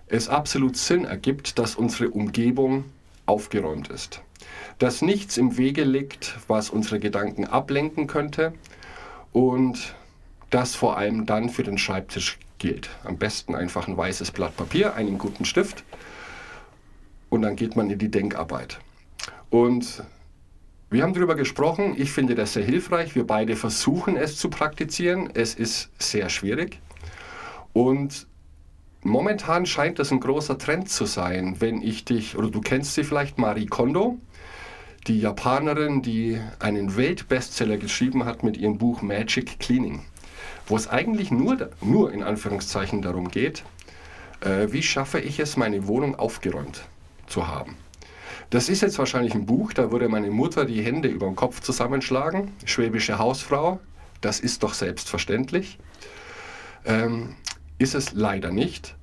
es 0.08 0.28
absolut 0.28 0.76
Sinn 0.76 1.04
ergibt, 1.04 1.58
dass 1.58 1.74
unsere 1.74 2.10
Umgebung 2.10 2.84
aufgeräumt 3.26 3.88
ist. 3.88 4.22
Dass 4.78 5.02
nichts 5.02 5.36
im 5.36 5.56
Wege 5.56 5.84
liegt, 5.84 6.36
was 6.48 6.70
unsere 6.70 7.00
Gedanken 7.00 7.44
ablenken 7.44 8.06
könnte 8.06 8.52
und 9.32 9.94
das 10.50 10.74
vor 10.74 10.96
allem 10.96 11.26
dann 11.26 11.48
für 11.48 11.62
den 11.62 11.78
Schreibtisch 11.78 12.38
gilt. 12.58 12.88
Am 13.04 13.16
besten 13.16 13.54
einfach 13.54 13.88
ein 13.88 13.96
weißes 13.96 14.30
Blatt 14.30 14.56
Papier, 14.56 14.94
einen 14.94 15.18
guten 15.18 15.44
Stift 15.44 15.84
und 17.28 17.42
dann 17.42 17.56
geht 17.56 17.76
man 17.76 17.90
in 17.90 17.98
die 17.98 18.10
Denkarbeit. 18.10 18.78
Und 19.50 20.04
wir 20.88 21.02
haben 21.02 21.14
darüber 21.14 21.34
gesprochen, 21.34 21.94
ich 21.96 22.12
finde 22.12 22.36
das 22.36 22.52
sehr 22.52 22.64
hilfreich, 22.64 23.16
wir 23.16 23.26
beide 23.26 23.56
versuchen 23.56 24.16
es 24.16 24.38
zu 24.38 24.50
praktizieren, 24.50 25.30
es 25.34 25.54
ist 25.54 25.90
sehr 25.98 26.28
schwierig 26.28 26.78
und 27.72 28.26
momentan 29.06 29.66
scheint 29.66 29.98
das 29.98 30.12
ein 30.12 30.20
großer 30.20 30.58
Trend 30.58 30.88
zu 30.88 31.04
sein, 31.04 31.56
wenn 31.60 31.82
ich 31.82 32.04
dich, 32.04 32.36
oder 32.36 32.50
du 32.50 32.60
kennst 32.60 32.94
sie 32.94 33.04
vielleicht, 33.04 33.38
Marie 33.38 33.66
Kondo, 33.66 34.18
die 35.06 35.20
Japanerin, 35.20 36.02
die 36.02 36.40
einen 36.58 36.96
Weltbestseller 36.96 37.76
geschrieben 37.76 38.24
hat 38.24 38.42
mit 38.42 38.56
ihrem 38.56 38.78
Buch 38.78 39.02
Magic 39.02 39.58
Cleaning, 39.60 40.04
wo 40.66 40.76
es 40.76 40.88
eigentlich 40.88 41.30
nur, 41.30 41.70
nur 41.80 42.12
in 42.12 42.22
Anführungszeichen 42.22 43.02
darum 43.02 43.28
geht, 43.28 43.62
äh, 44.40 44.72
wie 44.72 44.82
schaffe 44.82 45.20
ich 45.20 45.38
es, 45.38 45.56
meine 45.56 45.86
Wohnung 45.86 46.16
aufgeräumt 46.16 46.84
zu 47.26 47.46
haben. 47.46 47.76
Das 48.50 48.68
ist 48.68 48.82
jetzt 48.82 48.98
wahrscheinlich 48.98 49.34
ein 49.34 49.46
Buch, 49.46 49.72
da 49.72 49.90
würde 49.90 50.08
meine 50.08 50.30
Mutter 50.30 50.64
die 50.64 50.82
Hände 50.82 51.08
über 51.08 51.26
den 51.26 51.36
Kopf 51.36 51.60
zusammenschlagen. 51.60 52.52
Schwäbische 52.64 53.18
Hausfrau, 53.18 53.80
das 54.20 54.40
ist 54.40 54.62
doch 54.62 54.74
selbstverständlich. 54.74 55.78
Ähm, 56.84 57.34
ist 57.78 57.94
es 57.94 58.12
leider 58.12 58.50
nicht. 58.50 58.95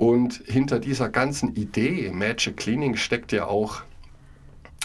Und 0.00 0.42
hinter 0.46 0.78
dieser 0.78 1.10
ganzen 1.10 1.54
Idee 1.56 2.10
Magic 2.10 2.56
Cleaning 2.56 2.96
steckt 2.96 3.32
ja 3.32 3.48
auch 3.48 3.82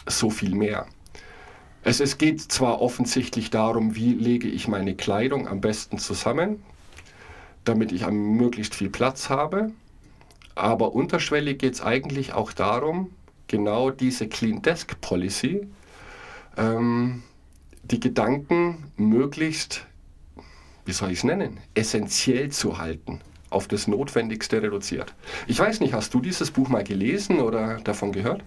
so 0.05 0.29
viel 0.29 0.53
mehr. 0.53 0.87
Es, 1.83 2.01
es 2.01 2.17
geht 2.17 2.41
zwar 2.41 2.81
offensichtlich 2.81 3.49
darum, 3.49 3.95
wie 3.95 4.13
lege 4.13 4.49
ich 4.49 4.67
meine 4.67 4.93
Kleidung 4.93 5.47
am 5.47 5.61
besten 5.61 5.99
zusammen, 5.99 6.61
damit 7.63 7.93
ich 7.93 8.05
möglichst 8.05 8.75
viel 8.75 8.89
Platz 8.89 9.29
habe, 9.29 9.71
aber 10.53 10.93
unterschwellig 10.93 11.59
geht 11.59 11.75
es 11.75 11.81
eigentlich 11.81 12.33
auch 12.33 12.51
darum, 12.51 13.09
genau 13.47 13.91
diese 13.91 14.27
Clean 14.27 14.61
Desk 14.61 14.99
Policy, 14.99 15.65
ähm, 16.57 17.23
die 17.83 18.01
Gedanken 18.01 18.91
möglichst, 18.97 19.85
wie 20.83 20.91
soll 20.91 21.11
ich 21.11 21.19
es 21.19 21.23
nennen, 21.23 21.61
essentiell 21.73 22.51
zu 22.51 22.79
halten, 22.79 23.21
auf 23.55 23.67
das 23.67 23.87
Notwendigste 23.87 24.61
reduziert. 24.61 25.15
Ich 25.47 25.57
weiß 25.59 25.79
nicht, 25.79 25.93
hast 25.93 26.13
du 26.13 26.21
dieses 26.21 26.51
Buch 26.51 26.69
mal 26.69 26.83
gelesen 26.83 27.39
oder 27.39 27.77
davon 27.83 28.11
gehört? 28.11 28.43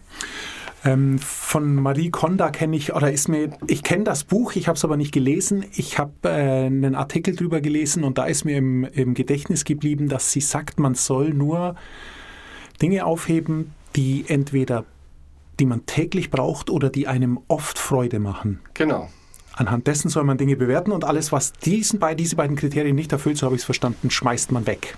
Ähm, 0.85 1.19
von 1.19 1.75
Marie 1.75 2.11
Konda 2.11 2.51
kenne 2.51 2.77
ich, 2.77 2.95
oder 2.95 3.11
ist 3.11 3.29
mir, 3.29 3.51
ich 3.67 3.83
kenne 3.83 4.05
das 4.05 4.23
Buch, 4.23 4.55
ich 4.55 4.69
habe 4.69 4.77
es 4.77 4.85
aber 4.85 4.97
nicht 4.97 5.13
gelesen. 5.13 5.65
Ich 5.73 5.99
habe 5.99 6.13
äh, 6.25 6.67
einen 6.67 6.95
Artikel 6.95 7.35
drüber 7.35 7.61
gelesen 7.61 8.05
und 8.05 8.19
da 8.19 8.27
ist 8.27 8.45
mir 8.45 8.59
im, 8.59 8.85
im 8.85 9.15
Gedächtnis 9.15 9.65
geblieben, 9.65 10.09
dass 10.09 10.31
sie 10.31 10.41
sagt, 10.41 10.79
man 10.79 10.95
soll 10.95 11.31
nur 11.31 11.75
Dinge 12.81 13.07
aufheben, 13.07 13.73
die 13.97 14.25
entweder 14.29 14.85
die 15.59 15.67
man 15.67 15.87
täglich 15.87 16.31
braucht 16.31 16.71
oder 16.71 16.89
die 16.89 17.09
einem 17.09 17.41
oft 17.49 17.81
Freude 17.81 18.21
machen. 18.21 18.61
Genau. 18.75 19.09
Anhand 19.59 19.89
dessen 19.89 20.09
soll 20.09 20.23
man 20.23 20.39
Dinge 20.39 20.55
bewerten 20.55 20.93
und 20.93 21.03
alles, 21.03 21.33
was 21.33 21.53
diesen, 21.53 21.99
bei, 21.99 22.15
diese 22.15 22.37
beiden 22.37 22.55
Kriterien 22.55 22.95
nicht 22.95 23.11
erfüllt, 23.11 23.39
so 23.39 23.47
habe 23.47 23.57
ich 23.57 23.63
es 23.63 23.65
verstanden, 23.65 24.09
schmeißt 24.09 24.53
man 24.53 24.69
weg. 24.69 24.97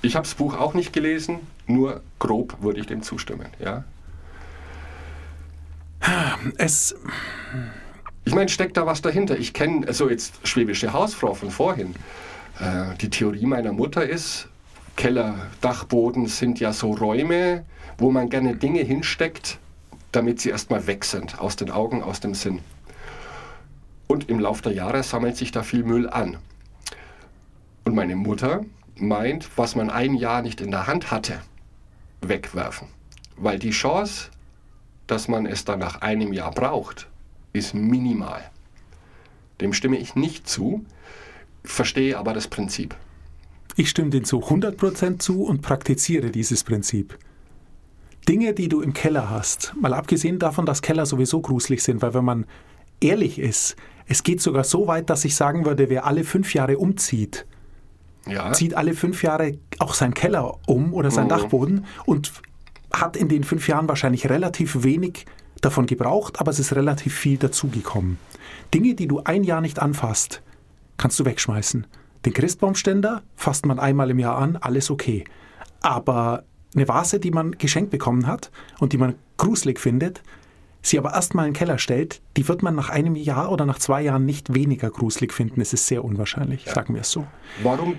Ich 0.00 0.14
habe 0.14 0.22
das 0.22 0.36
Buch 0.36 0.56
auch 0.56 0.74
nicht 0.74 0.92
gelesen, 0.92 1.40
nur 1.66 2.02
grob 2.20 2.56
würde 2.62 2.78
ich 2.78 2.86
dem 2.86 3.02
zustimmen. 3.02 3.48
Ja? 3.58 3.82
Es, 6.56 6.94
Ich 8.24 8.32
meine, 8.32 8.48
steckt 8.48 8.76
da 8.76 8.86
was 8.86 9.02
dahinter? 9.02 9.36
Ich 9.38 9.52
kenne, 9.52 9.88
also 9.88 10.08
jetzt 10.08 10.46
schwäbische 10.46 10.92
Hausfrau 10.92 11.34
von 11.34 11.50
vorhin. 11.50 11.96
Äh, 12.60 12.96
die 13.00 13.10
Theorie 13.10 13.46
meiner 13.46 13.72
Mutter 13.72 14.08
ist, 14.08 14.46
Keller, 14.94 15.34
Dachboden 15.60 16.26
sind 16.26 16.60
ja 16.60 16.72
so 16.72 16.92
Räume, 16.92 17.64
wo 17.98 18.12
man 18.12 18.28
gerne 18.28 18.54
Dinge 18.54 18.82
hinsteckt, 18.82 19.58
damit 20.12 20.40
sie 20.40 20.50
erstmal 20.50 20.86
weg 20.86 21.04
sind, 21.04 21.40
aus 21.40 21.56
den 21.56 21.72
Augen, 21.72 22.04
aus 22.04 22.20
dem 22.20 22.34
Sinn. 22.34 22.60
Und 24.06 24.28
im 24.28 24.38
Laufe 24.38 24.62
der 24.62 24.72
Jahre 24.72 25.02
sammelt 25.02 25.36
sich 25.36 25.50
da 25.50 25.62
viel 25.62 25.82
Müll 25.82 26.08
an. 26.08 26.38
Und 27.84 27.94
meine 27.94 28.16
Mutter 28.16 28.64
meint, 28.96 29.48
was 29.56 29.74
man 29.74 29.90
ein 29.90 30.14
Jahr 30.14 30.42
nicht 30.42 30.60
in 30.60 30.70
der 30.70 30.86
Hand 30.86 31.10
hatte, 31.10 31.40
wegwerfen. 32.20 32.88
Weil 33.36 33.58
die 33.58 33.70
Chance, 33.70 34.30
dass 35.06 35.28
man 35.28 35.46
es 35.46 35.64
dann 35.64 35.78
nach 35.78 36.00
einem 36.00 36.32
Jahr 36.32 36.50
braucht, 36.52 37.08
ist 37.52 37.74
minimal. 37.74 38.42
Dem 39.60 39.72
stimme 39.72 39.96
ich 39.98 40.14
nicht 40.14 40.48
zu, 40.48 40.84
verstehe 41.64 42.18
aber 42.18 42.32
das 42.32 42.48
Prinzip. 42.48 42.96
ich 43.76 43.90
stimme 43.90 44.10
dem 44.10 44.24
zu 44.24 44.40
100% 44.40 45.18
zu 45.18 45.42
und 45.42 45.62
praktiziere 45.62 46.30
dieses 46.30 46.64
Prinzip. 46.64 47.18
Dinge, 48.28 48.54
die 48.54 48.68
du 48.68 48.80
im 48.80 48.92
Keller 48.92 49.30
hast, 49.30 49.74
mal 49.80 49.94
abgesehen 49.94 50.38
davon, 50.38 50.66
dass 50.66 50.82
Keller 50.82 51.06
sowieso 51.06 51.40
gruselig 51.40 51.82
sind, 51.82 52.02
weil 52.02 52.14
wenn 52.14 52.24
man 52.24 52.46
ehrlich 53.00 53.38
ist, 53.38 53.76
es 54.06 54.22
geht 54.22 54.40
sogar 54.40 54.64
so 54.64 54.86
weit, 54.86 55.10
dass 55.10 55.24
ich 55.24 55.34
sagen 55.34 55.64
würde, 55.66 55.90
wer 55.90 56.06
alle 56.06 56.24
fünf 56.24 56.54
Jahre 56.54 56.78
umzieht, 56.78 57.46
Ja, 58.26 58.52
zieht 58.52 58.74
alle 58.74 58.94
fünf 58.94 59.22
Jahre 59.22 59.58
auch 59.78 59.94
seinen 59.94 60.14
Keller 60.14 60.58
um 60.66 60.94
oder 60.94 61.10
seinen 61.10 61.26
Mhm. 61.26 61.30
Dachboden 61.30 61.84
und 62.06 62.32
hat 62.92 63.16
in 63.16 63.28
den 63.28 63.44
fünf 63.44 63.68
Jahren 63.68 63.88
wahrscheinlich 63.88 64.28
relativ 64.28 64.82
wenig 64.82 65.26
davon 65.60 65.86
gebraucht, 65.86 66.40
aber 66.40 66.50
es 66.50 66.58
ist 66.58 66.74
relativ 66.74 67.14
viel 67.14 67.38
dazugekommen. 67.38 68.18
Dinge, 68.74 68.94
die 68.94 69.06
du 69.06 69.20
ein 69.24 69.44
Jahr 69.44 69.60
nicht 69.60 69.78
anfasst, 69.80 70.42
kannst 70.96 71.18
du 71.20 71.24
wegschmeißen. 71.24 71.86
Den 72.24 72.32
Christbaumständer 72.32 73.22
fasst 73.36 73.66
man 73.66 73.78
einmal 73.78 74.10
im 74.10 74.18
Jahr 74.18 74.38
an, 74.38 74.56
alles 74.56 74.90
okay. 74.90 75.24
Aber 75.80 76.44
eine 76.74 76.88
Vase, 76.88 77.20
die 77.20 77.30
man 77.30 77.52
geschenkt 77.52 77.90
bekommen 77.90 78.26
hat 78.26 78.50
und 78.80 78.92
die 78.92 78.98
man 78.98 79.14
gruselig 79.36 79.78
findet, 79.78 80.22
sie 80.88 80.98
aber 80.98 81.14
erstmal 81.14 81.46
in 81.46 81.52
den 81.52 81.58
Keller 81.58 81.78
stellt, 81.78 82.20
die 82.36 82.46
wird 82.48 82.62
man 82.62 82.74
nach 82.74 82.90
einem 82.90 83.16
Jahr 83.16 83.50
oder 83.50 83.66
nach 83.66 83.78
zwei 83.78 84.02
Jahren 84.02 84.24
nicht 84.24 84.54
weniger 84.54 84.90
gruselig 84.90 85.32
finden. 85.32 85.60
Es 85.60 85.72
ist 85.72 85.86
sehr 85.86 86.04
unwahrscheinlich, 86.04 86.64
sagen 86.64 86.94
wir 86.94 87.02
es 87.02 87.10
so. 87.10 87.26
warum 87.62 87.96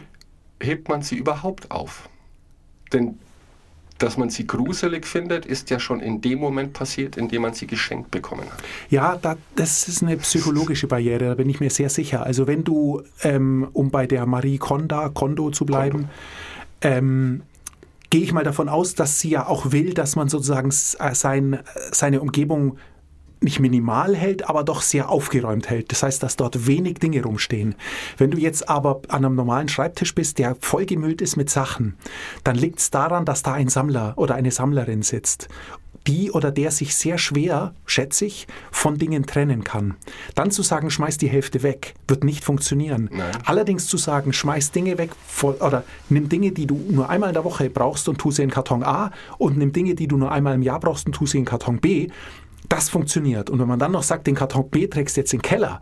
hebt 0.62 0.90
man 0.90 1.02
sie 1.02 1.18
überhaupt 1.18 1.72
auf? 1.72 2.10
Denn 2.94 3.20
dass 3.98 4.18
man 4.18 4.30
sie 4.30 4.46
gruselig 4.46 5.08
findet, 5.08 5.46
ist 5.46 5.70
ja 5.70 5.80
schon 5.80 6.02
in 6.02 6.22
dem 6.22 6.40
Moment 6.40 6.74
passiert, 6.74 7.18
in 7.18 7.30
dem 7.30 7.42
man 7.42 7.54
sie 7.54 7.68
geschenkt 7.68 8.12
bekommen 8.12 8.44
hat. 8.44 8.64
Ja, 8.90 9.18
da, 9.20 9.36
das 9.56 9.88
ist 9.88 10.04
eine 10.04 10.18
psychologische 10.18 10.88
Barriere, 10.88 11.26
da 11.26 11.34
bin 11.36 11.50
ich 11.50 11.60
mir 11.60 11.70
sehr 11.70 11.90
sicher. 11.90 12.24
Also 12.24 12.48
wenn 12.48 12.64
du, 12.64 13.02
ähm, 13.24 13.68
um 13.74 13.90
bei 13.90 14.06
der 14.06 14.26
Marie 14.26 14.60
Konda, 14.60 15.10
Kondo 15.10 15.50
zu 15.50 15.66
bleiben, 15.66 16.10
ähm, 16.82 17.42
gehe 18.10 18.22
ich 18.22 18.34
mal 18.34 18.44
davon 18.44 18.70
aus, 18.70 18.96
dass 18.96 19.20
sie 19.20 19.30
ja 19.30 19.48
auch 19.48 19.72
will, 19.72 19.94
dass 19.94 20.16
man 20.16 20.30
sozusagen 20.30 20.70
äh, 20.70 21.16
sein, 21.16 21.60
seine 21.92 22.22
Umgebung 22.22 22.78
nicht 23.40 23.60
minimal 23.60 24.16
hält, 24.16 24.50
aber 24.50 24.64
doch 24.64 24.82
sehr 24.82 25.10
aufgeräumt 25.10 25.70
hält. 25.70 25.92
Das 25.92 26.04
heißt, 26.04 26.24
dass 26.24 26.38
dort 26.38 26.66
wenig 26.68 26.96
Dinge 26.96 27.24
rumstehen. 27.24 27.76
Wenn 28.18 28.32
du 28.32 28.38
jetzt 28.38 28.68
aber 28.68 29.02
an 29.10 29.26
einem 29.26 29.36
normalen 29.36 29.70
Schreibtisch 29.70 30.16
bist, 30.16 30.40
der 30.40 30.56
vollgemüllt 30.60 31.22
ist 31.22 31.38
mit 31.38 31.50
Sachen, 31.50 31.98
dann 32.44 32.56
liegt 32.56 32.80
es 32.80 32.90
daran, 32.90 33.26
dass 33.26 33.44
da 33.44 33.54
ein 33.54 33.70
Sammler 33.70 34.14
oder 34.16 34.36
eine 34.36 34.52
Sammlerin 34.52 35.04
sitzt, 35.04 35.50
die 36.08 36.32
oder 36.32 36.52
der 36.52 36.72
sich 36.72 36.96
sehr 36.96 37.18
schwer, 37.18 37.74
schätze 37.86 38.26
ich, 38.26 38.48
von 38.72 38.98
Dingen 38.98 39.26
trennen 39.26 39.64
kann. 39.64 39.96
Dann 40.36 40.52
zu 40.52 40.64
sagen, 40.64 40.90
schmeiß 40.90 41.18
die 41.18 41.28
Hälfte 41.28 41.64
weg, 41.64 41.96
wird 42.08 42.24
nicht 42.24 42.44
funktionieren. 42.44 43.10
Nein. 43.12 43.32
Allerdings 43.46 43.88
zu 43.88 43.98
sagen, 43.98 44.34
schmeiß 44.34 44.72
Dinge 44.72 44.98
weg 44.98 45.12
voll, 45.28 45.56
oder 45.56 45.84
nimm 46.10 46.30
Dinge, 46.30 46.52
die 46.52 46.66
du 46.66 46.82
nur 46.90 47.10
einmal 47.10 47.30
in 47.30 47.34
der 47.34 47.44
Woche 47.44 47.70
brauchst 47.70 48.08
und 48.08 48.18
tu 48.18 48.32
sie 48.32 48.44
in 48.44 48.50
Karton 48.50 48.84
A 48.84 49.12
und 49.38 49.58
nimm 49.58 49.74
Dinge, 49.74 49.96
die 49.96 50.08
du 50.08 50.18
nur 50.18 50.32
einmal 50.32 50.56
im 50.56 50.62
Jahr 50.62 50.80
brauchst 50.80 51.06
und 51.08 51.14
tu 51.14 51.26
sie 51.26 51.38
in 51.40 51.46
Karton 51.46 51.80
B, 51.80 52.08
das 52.70 52.90
funktioniert. 52.90 53.50
Und 53.50 53.60
wenn 53.60 53.68
man 53.68 53.80
dann 53.80 53.92
noch 53.92 54.04
sagt, 54.04 54.28
den 54.28 54.36
Karton 54.36 54.70
B 54.70 54.88
trägst 54.88 55.18
du 55.18 55.22
jetzt 55.22 55.34
in 55.34 55.40
den 55.40 55.44
Keller, 55.44 55.82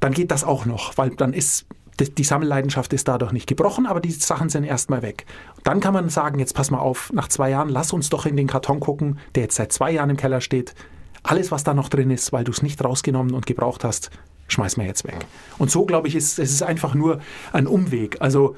dann 0.00 0.12
geht 0.12 0.30
das 0.30 0.44
auch 0.44 0.64
noch, 0.64 0.96
weil 0.96 1.10
dann 1.10 1.32
ist 1.32 1.66
die- 2.08 2.24
Sammelleidenschaft 2.24 2.92
ist 2.92 3.08
dadurch 3.08 3.32
nicht 3.32 3.46
gebrochen, 3.46 3.86
aber 3.86 4.00
die 4.00 4.10
Sachen 4.10 4.48
sind 4.48 4.64
erstmal 4.64 5.02
weg. 5.02 5.26
Dann 5.64 5.80
kann 5.80 5.94
man 5.94 6.08
sagen, 6.08 6.38
jetzt 6.38 6.54
pass 6.54 6.70
mal 6.70 6.78
auf, 6.78 7.12
nach 7.12 7.28
zwei 7.28 7.50
Jahren, 7.50 7.68
lass 7.68 7.92
uns 7.92 8.08
doch 8.08 8.26
in 8.26 8.36
den 8.36 8.46
Karton 8.46 8.80
gucken, 8.80 9.18
der 9.34 9.44
jetzt 9.44 9.56
seit 9.56 9.72
zwei 9.72 9.90
Jahren 9.92 10.10
im 10.10 10.16
Keller 10.16 10.40
steht. 10.40 10.74
Alles, 11.22 11.50
was 11.50 11.64
da 11.64 11.74
noch 11.74 11.88
drin 11.88 12.10
ist, 12.10 12.32
weil 12.32 12.44
du 12.44 12.52
es 12.52 12.62
nicht 12.62 12.82
rausgenommen 12.82 13.34
und 13.34 13.46
gebraucht 13.46 13.84
hast, 13.84 14.10
schmeiß 14.48 14.76
mal 14.76 14.86
jetzt 14.86 15.04
weg. 15.04 15.26
Und 15.58 15.70
so, 15.70 15.84
glaube 15.84 16.08
ich, 16.08 16.14
ist 16.16 16.38
es 16.38 16.50
ist 16.50 16.62
einfach 16.62 16.94
nur 16.94 17.20
ein 17.52 17.66
Umweg. 17.66 18.16
Also, 18.20 18.56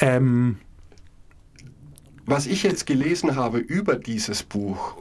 ähm, 0.00 0.58
Was 2.26 2.46
ich 2.46 2.62
jetzt 2.62 2.86
gelesen 2.86 3.34
habe 3.36 3.58
über 3.58 3.96
dieses 3.96 4.42
Buch, 4.42 4.96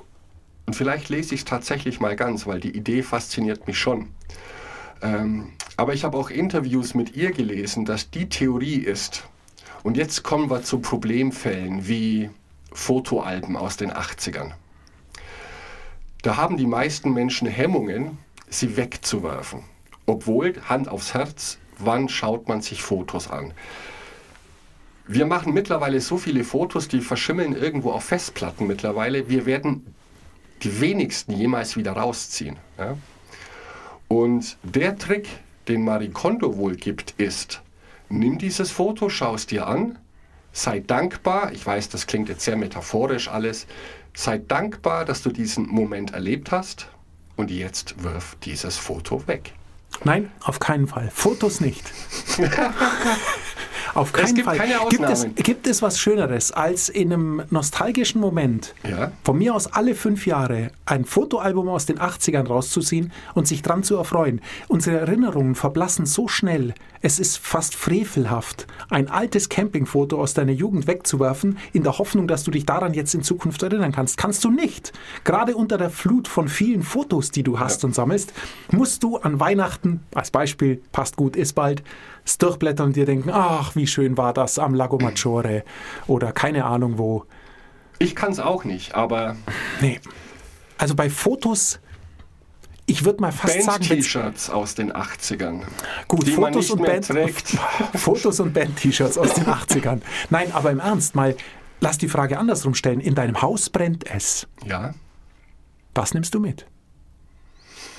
und 0.65 0.75
vielleicht 0.75 1.09
lese 1.09 1.35
ich 1.35 1.41
es 1.41 1.45
tatsächlich 1.45 1.99
mal 1.99 2.15
ganz, 2.15 2.47
weil 2.47 2.59
die 2.59 2.75
Idee 2.75 3.03
fasziniert 3.03 3.67
mich 3.67 3.77
schon. 3.77 4.09
Ähm, 5.01 5.49
aber 5.77 5.93
ich 5.93 6.03
habe 6.03 6.17
auch 6.17 6.29
Interviews 6.29 6.93
mit 6.93 7.15
ihr 7.15 7.31
gelesen, 7.31 7.85
dass 7.85 8.09
die 8.09 8.29
Theorie 8.29 8.75
ist, 8.77 9.23
und 9.83 9.97
jetzt 9.97 10.23
kommen 10.23 10.49
wir 10.49 10.61
zu 10.63 10.79
Problemfällen 10.79 11.87
wie 11.87 12.29
Fotoalben 12.71 13.57
aus 13.57 13.77
den 13.77 13.91
80ern. 13.91 14.51
Da 16.21 16.37
haben 16.37 16.57
die 16.57 16.67
meisten 16.67 17.13
Menschen 17.13 17.47
Hemmungen, 17.47 18.19
sie 18.47 18.77
wegzuwerfen. 18.77 19.63
Obwohl, 20.05 20.53
Hand 20.69 20.87
aufs 20.87 21.13
Herz, 21.13 21.57
wann 21.79 22.09
schaut 22.09 22.47
man 22.47 22.61
sich 22.61 22.83
Fotos 22.83 23.29
an? 23.29 23.53
Wir 25.07 25.25
machen 25.25 25.53
mittlerweile 25.53 25.99
so 25.99 26.17
viele 26.17 26.43
Fotos, 26.43 26.87
die 26.87 27.01
verschimmeln 27.01 27.55
irgendwo 27.55 27.91
auf 27.91 28.03
Festplatten 28.03 28.67
mittlerweile. 28.67 29.29
Wir 29.29 29.45
werden 29.45 29.95
die 30.61 30.79
wenigsten 30.79 31.33
jemals 31.33 31.75
wieder 31.75 31.93
rausziehen. 31.93 32.57
Ja? 32.77 32.97
Und 34.07 34.57
der 34.63 34.97
Trick, 34.97 35.27
den 35.67 35.83
Marie 35.83 36.09
Kondo 36.09 36.57
wohl 36.57 36.75
gibt, 36.75 37.11
ist, 37.17 37.61
nimm 38.09 38.37
dieses 38.37 38.71
Foto, 38.71 39.09
schau 39.09 39.35
es 39.35 39.47
dir 39.47 39.67
an, 39.67 39.97
sei 40.51 40.79
dankbar, 40.79 41.51
ich 41.53 41.65
weiß, 41.65 41.89
das 41.89 42.07
klingt 42.07 42.29
jetzt 42.29 42.43
sehr 42.43 42.57
metaphorisch 42.57 43.27
alles, 43.27 43.67
sei 44.13 44.37
dankbar, 44.37 45.05
dass 45.05 45.21
du 45.21 45.29
diesen 45.29 45.67
Moment 45.67 46.11
erlebt 46.13 46.51
hast 46.51 46.87
und 47.35 47.51
jetzt 47.51 48.03
wirf 48.03 48.35
dieses 48.43 48.77
Foto 48.77 49.27
weg. 49.27 49.53
nein, 50.03 50.31
auf 50.41 50.59
keinen 50.59 50.87
Fall. 50.87 51.09
Fotos 51.13 51.61
nicht. 51.61 51.83
auf 53.93 54.13
keinen 54.13 54.35
gibt 54.35 54.45
Fall. 54.45 54.57
keine 54.57 54.75
gibt, 54.89 55.03
es, 55.03 55.27
gibt 55.35 55.67
es 55.67 55.81
was 55.81 55.99
Schöneres, 55.99 56.51
als 56.51 56.89
in 56.89 57.11
einem 57.11 57.43
nostalgischen 57.49 58.21
Moment 58.21 58.73
Ja? 58.87 59.11
von 59.23 59.37
mir 59.37 59.55
aus 59.55 59.67
alle 59.67 59.95
fünf 59.95 60.25
Jahre 60.25 60.71
ein 60.85 61.05
Fotoalbum 61.05 61.69
aus 61.69 61.85
den 61.85 61.99
80ern 61.99 62.47
rauszuziehen 62.47 63.11
und 63.33 63.47
sich 63.47 63.61
dran 63.61 63.83
zu 63.83 63.95
erfreuen. 63.97 64.41
Unsere 64.67 64.99
Erinnerungen 64.99 65.55
verblassen 65.55 66.05
so 66.05 66.27
schnell. 66.27 66.73
Es 67.03 67.19
ist 67.19 67.37
fast 67.39 67.73
frevelhaft, 67.73 68.67
ein 68.89 69.09
altes 69.09 69.49
Campingfoto 69.49 70.21
aus 70.21 70.35
deiner 70.35 70.51
Jugend 70.51 70.85
wegzuwerfen, 70.85 71.57
in 71.73 71.81
der 71.81 71.97
Hoffnung, 71.97 72.27
dass 72.27 72.43
du 72.43 72.51
dich 72.51 72.65
daran 72.65 72.93
jetzt 72.93 73.15
in 73.15 73.23
Zukunft 73.23 73.63
erinnern 73.63 73.91
kannst. 73.91 74.17
Kannst 74.17 74.43
du 74.43 74.51
nicht. 74.51 74.93
Gerade 75.23 75.55
unter 75.55 75.79
der 75.79 75.89
Flut 75.89 76.27
von 76.27 76.47
vielen 76.47 76.83
Fotos, 76.83 77.31
die 77.31 77.41
du 77.41 77.59
hast 77.59 77.83
und 77.83 77.95
sammelst, 77.95 78.33
musst 78.71 79.01
du 79.01 79.17
an 79.17 79.39
Weihnachten, 79.39 80.01
als 80.13 80.29
Beispiel, 80.29 80.81
passt 80.91 81.15
gut, 81.15 81.35
ist 81.35 81.53
bald, 81.53 81.81
es 82.25 82.37
durchblättern 82.37 82.87
und 82.87 82.95
dir 82.95 83.05
denken, 83.05 83.29
ach, 83.31 83.75
wie 83.75 83.87
schön 83.87 84.17
war 84.17 84.33
das 84.33 84.59
am 84.59 84.73
Lago 84.75 84.97
Maggiore 84.99 85.63
oder 86.07 86.31
keine 86.31 86.65
Ahnung 86.65 86.97
wo. 86.97 87.25
Ich 87.99 88.15
kann 88.15 88.31
es 88.31 88.39
auch 88.39 88.63
nicht, 88.63 88.95
aber 88.95 89.35
Nee. 89.81 89.99
Also 90.77 90.95
bei 90.95 91.09
Fotos, 91.09 91.79
ich 92.87 93.05
würde 93.05 93.21
mal 93.21 93.31
fast 93.31 93.53
sagen, 93.61 93.67
wenn's- 93.83 93.89
Band-T-Shirts 93.89 94.49
aus 94.49 94.73
den 94.75 94.91
80ern. 94.91 95.61
gut, 96.07 96.27
Fotos 96.27 96.55
nicht 96.55 96.71
und 96.71 96.81
mehr 96.81 96.99
Band. 97.01 97.35
Fotos 97.95 98.39
und 98.39 98.53
Band-T-Shirts 98.53 99.17
aus 99.17 99.33
den 99.33 99.45
80ern. 99.45 100.01
Nein, 100.31 100.51
aber 100.53 100.71
im 100.71 100.79
Ernst 100.79 101.13
mal, 101.15 101.35
lass 101.79 101.97
die 101.99 102.07
Frage 102.09 102.39
andersrum 102.39 102.73
stellen. 102.73 102.99
In 102.99 103.13
deinem 103.15 103.41
Haus 103.41 103.69
brennt 103.69 104.09
es. 104.09 104.47
Ja, 104.65 104.93
Was 105.93 106.13
nimmst 106.15 106.33
du 106.33 106.39
mit? 106.39 106.65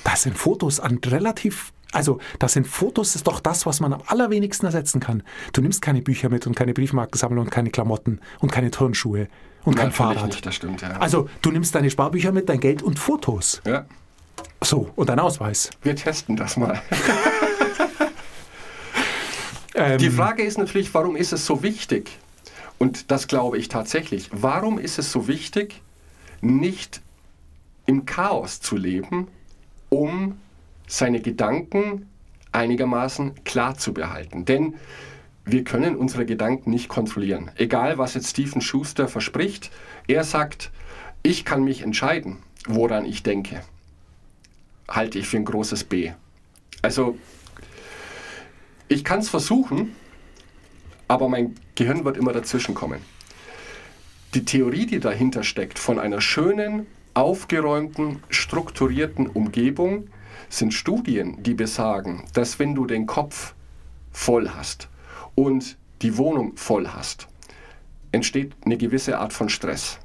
Das 0.05 0.23
sind 0.23 0.37
Fotos 0.37 0.81
an 0.81 0.99
relativ, 1.07 1.73
also 1.93 2.19
das 2.39 2.53
sind 2.55 2.67
Fotos, 2.67 3.15
ist 3.15 3.27
doch 3.27 3.41
das, 3.41 3.65
was 3.67 3.81
man 3.81 3.93
am 3.93 4.03
allerwenigsten 4.07 4.67
ersetzen 4.67 5.01
kann. 5.01 5.23
Du 5.53 5.61
nimmst 5.61 5.81
keine 5.83 6.03
Bücher 6.03 6.29
mit 6.29 6.47
und 6.47 6.57
keine 6.57 6.75
Briefmarkensammlung 6.75 7.45
und 7.45 7.51
keine 7.51 7.71
Klamotten 7.71 8.21
und 8.41 8.51
keine 8.51 8.71
Turnschuhe 8.71 9.29
und 9.65 9.75
kein 9.77 9.89
Natürlich 9.91 9.97
Fahrrad. 9.97 10.27
nicht, 10.27 10.45
das 10.47 10.55
stimmt, 10.57 10.81
ja. 10.83 10.91
Also 10.99 11.29
du 11.43 11.51
nimmst 11.53 11.75
deine 11.75 11.91
Sparbücher 11.91 12.33
mit, 12.33 12.49
dein 12.49 12.61
Geld 12.61 12.83
und 12.83 12.99
Fotos. 12.99 13.63
ja. 13.67 13.85
So, 14.65 14.91
und 14.97 15.09
dein 15.09 15.19
Ausweis. 15.19 15.71
Wir 15.83 15.95
testen 15.97 16.37
das 16.37 16.57
mal. 16.57 16.81
Ähm, 19.75 19.99
Die 19.99 20.11
Frage 20.11 20.43
ist 20.43 20.59
natürlich, 20.59 20.93
warum 20.93 21.17
ist 21.17 21.33
es 21.33 21.47
so 21.47 21.63
wichtig? 21.63 22.19
Und 22.79 23.11
das 23.11 23.27
glaube 23.27 23.57
ich 23.59 23.69
tatsächlich. 23.69 24.29
Warum 24.33 24.79
ist 24.79 24.99
es 24.99 25.11
so 25.11 25.29
wichtig, 25.29 25.81
nicht 26.43 27.01
im 27.87 28.05
Chaos 28.05 28.61
zu 28.61 28.77
leben, 28.77 29.29
um 29.89 30.39
seine 30.93 31.21
Gedanken 31.21 32.07
einigermaßen 32.53 33.45
klar 33.45 33.79
zu 33.79 33.95
behalten? 33.95 34.45
Denn 34.45 34.75
wir 35.45 35.65
können 35.65 35.97
unsere 35.97 36.27
Gedanken 36.27 36.71
nicht 36.71 36.89
kontrollieren. 36.89 37.51
Egal, 37.57 37.99
was 37.99 38.15
jetzt 38.15 38.29
Stephen 38.31 38.61
Schuster 38.61 39.09
verspricht, 39.09 39.71
er 40.07 40.23
sagt, 40.23 40.71
ich 41.23 41.45
kann 41.45 41.65
mich 41.65 41.83
entscheiden, 41.83 42.39
woran 42.67 43.07
ich 43.07 43.23
denke. 43.23 43.63
Halte 44.89 45.19
ich 45.19 45.29
für 45.29 45.39
ein 45.39 45.45
großes 45.45 45.85
B. 45.85 46.13
Also 46.83 47.17
ich 48.89 49.03
kann 49.03 49.21
es 49.21 49.31
versuchen, 49.31 49.97
aber 51.09 51.29
mein 51.29 51.55
Gehirn 51.75 52.05
wird 52.05 52.19
immer 52.19 52.33
dazwischen 52.33 52.75
kommen. 52.75 53.01
Die 54.35 54.45
Theorie, 54.45 54.87
die 54.87 55.01
dahinter 55.01 55.43
steckt, 55.43 55.79
von 55.79 55.99
einer 55.99 56.21
schönen, 56.21 56.87
aufgeräumten, 57.15 58.23
strukturierten 58.29 59.27
Umgebung, 59.27 60.09
sind 60.53 60.75
Studien, 60.75 61.43
die 61.43 61.55
besagen, 61.55 62.25
dass 62.35 62.59
wenn 62.59 62.75
du 62.75 62.85
den 62.85 63.07
Kopf 63.07 63.55
voll 64.11 64.51
hast 64.51 64.89
und 65.35 65.79
die 66.03 66.19
Wohnung 66.19 66.57
voll 66.57 66.89
hast, 66.89 67.27
entsteht 68.13 68.53
eine 68.65 68.77
gewisse 68.77 69.19
Art 69.19 69.33
von 69.33 69.49
Stress. 69.49 69.99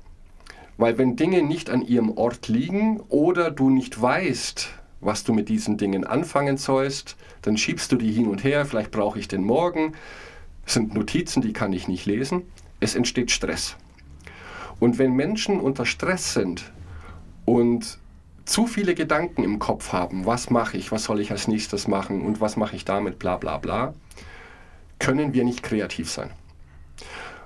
Weil 0.78 0.98
wenn 0.98 1.18
Dinge 1.18 1.42
nicht 1.42 1.70
an 1.70 1.82
ihrem 1.82 2.12
Ort 2.12 2.48
liegen 2.48 3.02
oder 3.10 3.52
du 3.52 3.70
nicht 3.70 4.02
weißt, 4.02 4.70
was 5.02 5.26
du 5.26 5.34
mit 5.34 5.50
diesen 5.50 5.78
Dingen 5.78 6.06
anfangen 6.06 6.56
sollst, 6.56 7.18
dann 7.42 7.58
schiebst 7.58 7.92
du 7.92 7.98
die 7.98 8.12
hin 8.12 8.28
und 8.28 8.44
her, 8.46 8.66
vielleicht 8.66 8.92
brauche 8.92 9.20
ich 9.20 9.28
den 9.28 9.44
morgen. 9.44 9.94
Es 10.66 10.76
sind 10.76 10.94
Notizen, 10.94 11.42
die 11.42 11.54
kann 11.54 11.74
ich 11.74 11.90
nicht 11.90 12.06
lesen. 12.06 12.44
Es 12.80 12.96
entsteht 12.96 13.32
Stress. 13.32 13.76
Und 14.80 14.98
wenn 14.98 15.12
Menschen 15.12 15.60
unter 15.60 15.86
Stress 15.86 16.34
sind 16.34 16.72
und 17.44 18.00
zu 18.48 18.66
viele 18.66 18.96
Gedanken 18.96 19.44
im 19.44 19.60
Kopf 19.60 19.92
haben, 19.92 20.26
was 20.26 20.50
mache 20.50 20.78
ich, 20.78 20.92
was 20.92 21.04
soll 21.04 21.20
ich 21.20 21.32
als 21.32 21.48
nächstes 21.48 21.88
machen 21.88 22.22
und 22.22 22.40
was 22.40 22.56
mache 22.56 22.76
ich 22.76 22.86
damit, 22.86 23.20
bla 23.20 23.36
bla 23.36 23.58
bla, 23.58 23.94
können 25.00 25.34
wir 25.34 25.44
nicht 25.44 25.64
kreativ 25.64 26.10
sein. 26.10 26.32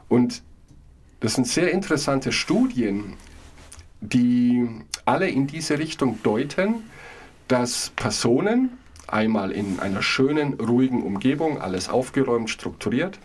Und 0.08 0.44
das 1.20 1.34
sind 1.34 1.48
sehr 1.48 1.72
interessante 1.72 2.32
Studien, 2.32 3.14
die 4.00 4.68
alle 5.06 5.28
in 5.28 5.48
diese 5.48 5.80
Richtung 5.80 6.20
deuten, 6.24 6.84
dass 7.48 7.92
Personen 7.96 8.78
einmal 9.08 9.52
in 9.52 9.80
einer 9.80 10.04
schönen, 10.04 10.54
ruhigen 10.54 11.02
Umgebung, 11.02 11.60
alles 11.60 11.90
aufgeräumt, 11.90 12.50
strukturiert, 12.50 13.18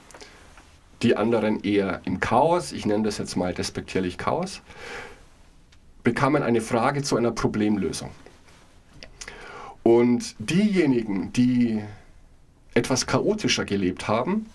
die 1.02 1.16
anderen 1.16 1.62
eher 1.62 2.00
im 2.04 2.21
Chaos, 2.21 2.73
ich 2.73 2.87
nenne 2.87 3.04
das 3.04 3.18
jetzt 3.18 3.37
mal 3.37 3.52
despektierlich 3.52 4.16
Chaos, 4.16 4.62
bekamen 6.07 6.45
eine 6.45 6.61
Frage 6.61 7.02
zu 7.02 7.17
einer 7.17 7.33
Problemlösung. 7.33 8.11
Und 9.83 10.37
diejenigen, 10.39 11.33
die 11.33 11.83
etwas 12.75 13.09
chaotischer 13.09 13.65
gelebt 13.65 14.07
haben, 14.07 14.47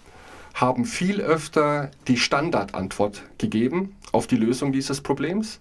haben 0.54 0.86
viel 0.86 1.20
öfter 1.20 1.92
die 2.08 2.16
Standardantwort 2.16 3.24
gegeben 3.38 3.98
auf 4.14 4.28
die 4.28 4.38
Lösung 4.38 4.72
dieses 4.72 5.02
Problems, 5.02 5.60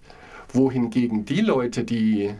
wohingegen 0.53 1.25
die 1.25 1.41
Leute, 1.41 1.83
die 1.83 2.35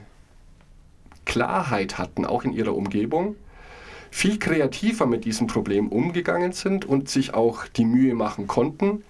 Klarheit 1.25 1.97
hatten, 1.97 2.25
auch 2.25 2.45
in 2.45 2.53
ihrer 2.53 2.73
Umgebung, 2.73 3.35
viel 4.11 4.39
kreativer 4.39 5.07
mit 5.07 5.25
diesem 5.25 5.47
Problem 5.47 5.89
umgegangen 5.89 6.53
sind 6.53 6.85
und 6.85 7.09
sich 7.09 7.33
auch 7.33 7.67
die 7.67 7.83
Mühe 7.83 8.15
machen 8.15 8.47
konnten, 8.47 9.03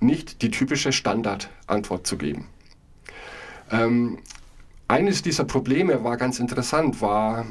nicht 0.00 0.42
die 0.42 0.50
typische 0.50 0.90
Standardantwort 0.90 2.04
zu 2.04 2.18
geben. 2.18 2.48
Ähm, 3.70 4.18
eines 4.88 5.22
dieser 5.22 5.44
Probleme 5.44 6.02
war 6.02 6.16
ganz 6.16 6.40
interessant, 6.40 7.00
war, 7.00 7.46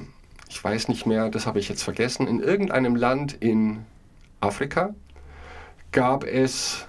ich 0.50 0.64
weiß 0.64 0.88
nicht 0.90 1.06
mehr, 1.06 1.30
das 1.30 1.46
habe 1.46 1.60
ich 1.60 1.70
jetzt 1.70 1.84
vergessen, 1.84 2.28
in 2.28 2.40
irgendeinem 2.40 2.96
Land 2.96 3.34
in 3.40 3.86
Afrika 4.42 4.94
gab 5.92 6.24
es 6.24 6.86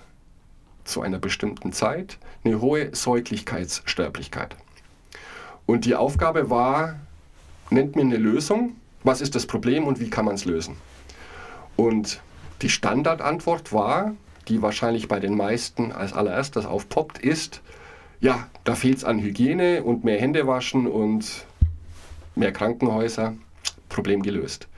zu 0.84 1.02
einer 1.02 1.18
bestimmten 1.18 1.72
Zeit 1.72 2.18
eine 2.44 2.60
hohe 2.60 2.94
Säuglichkeitssterblichkeit. 2.94 4.56
Und 5.66 5.84
die 5.84 5.94
Aufgabe 5.94 6.50
war, 6.50 6.96
nennt 7.70 7.94
mir 7.94 8.02
eine 8.02 8.16
Lösung, 8.16 8.76
was 9.04 9.20
ist 9.20 9.34
das 9.34 9.46
Problem 9.46 9.84
und 9.84 10.00
wie 10.00 10.10
kann 10.10 10.24
man 10.24 10.34
es 10.34 10.44
lösen. 10.44 10.76
Und 11.76 12.20
die 12.62 12.68
Standardantwort 12.68 13.72
war, 13.72 14.14
die 14.48 14.62
wahrscheinlich 14.62 15.08
bei 15.08 15.20
den 15.20 15.36
meisten 15.36 15.92
als 15.92 16.12
allererstes 16.12 16.66
aufpoppt, 16.66 17.18
ist, 17.18 17.62
ja, 18.20 18.48
da 18.64 18.74
fehlt 18.74 18.98
es 18.98 19.04
an 19.04 19.18
Hygiene 19.20 19.82
und 19.82 20.04
mehr 20.04 20.20
Hände 20.20 20.46
waschen 20.46 20.86
und 20.86 21.46
mehr 22.34 22.52
Krankenhäuser, 22.52 23.34
Problem 23.88 24.22
gelöst. 24.22 24.68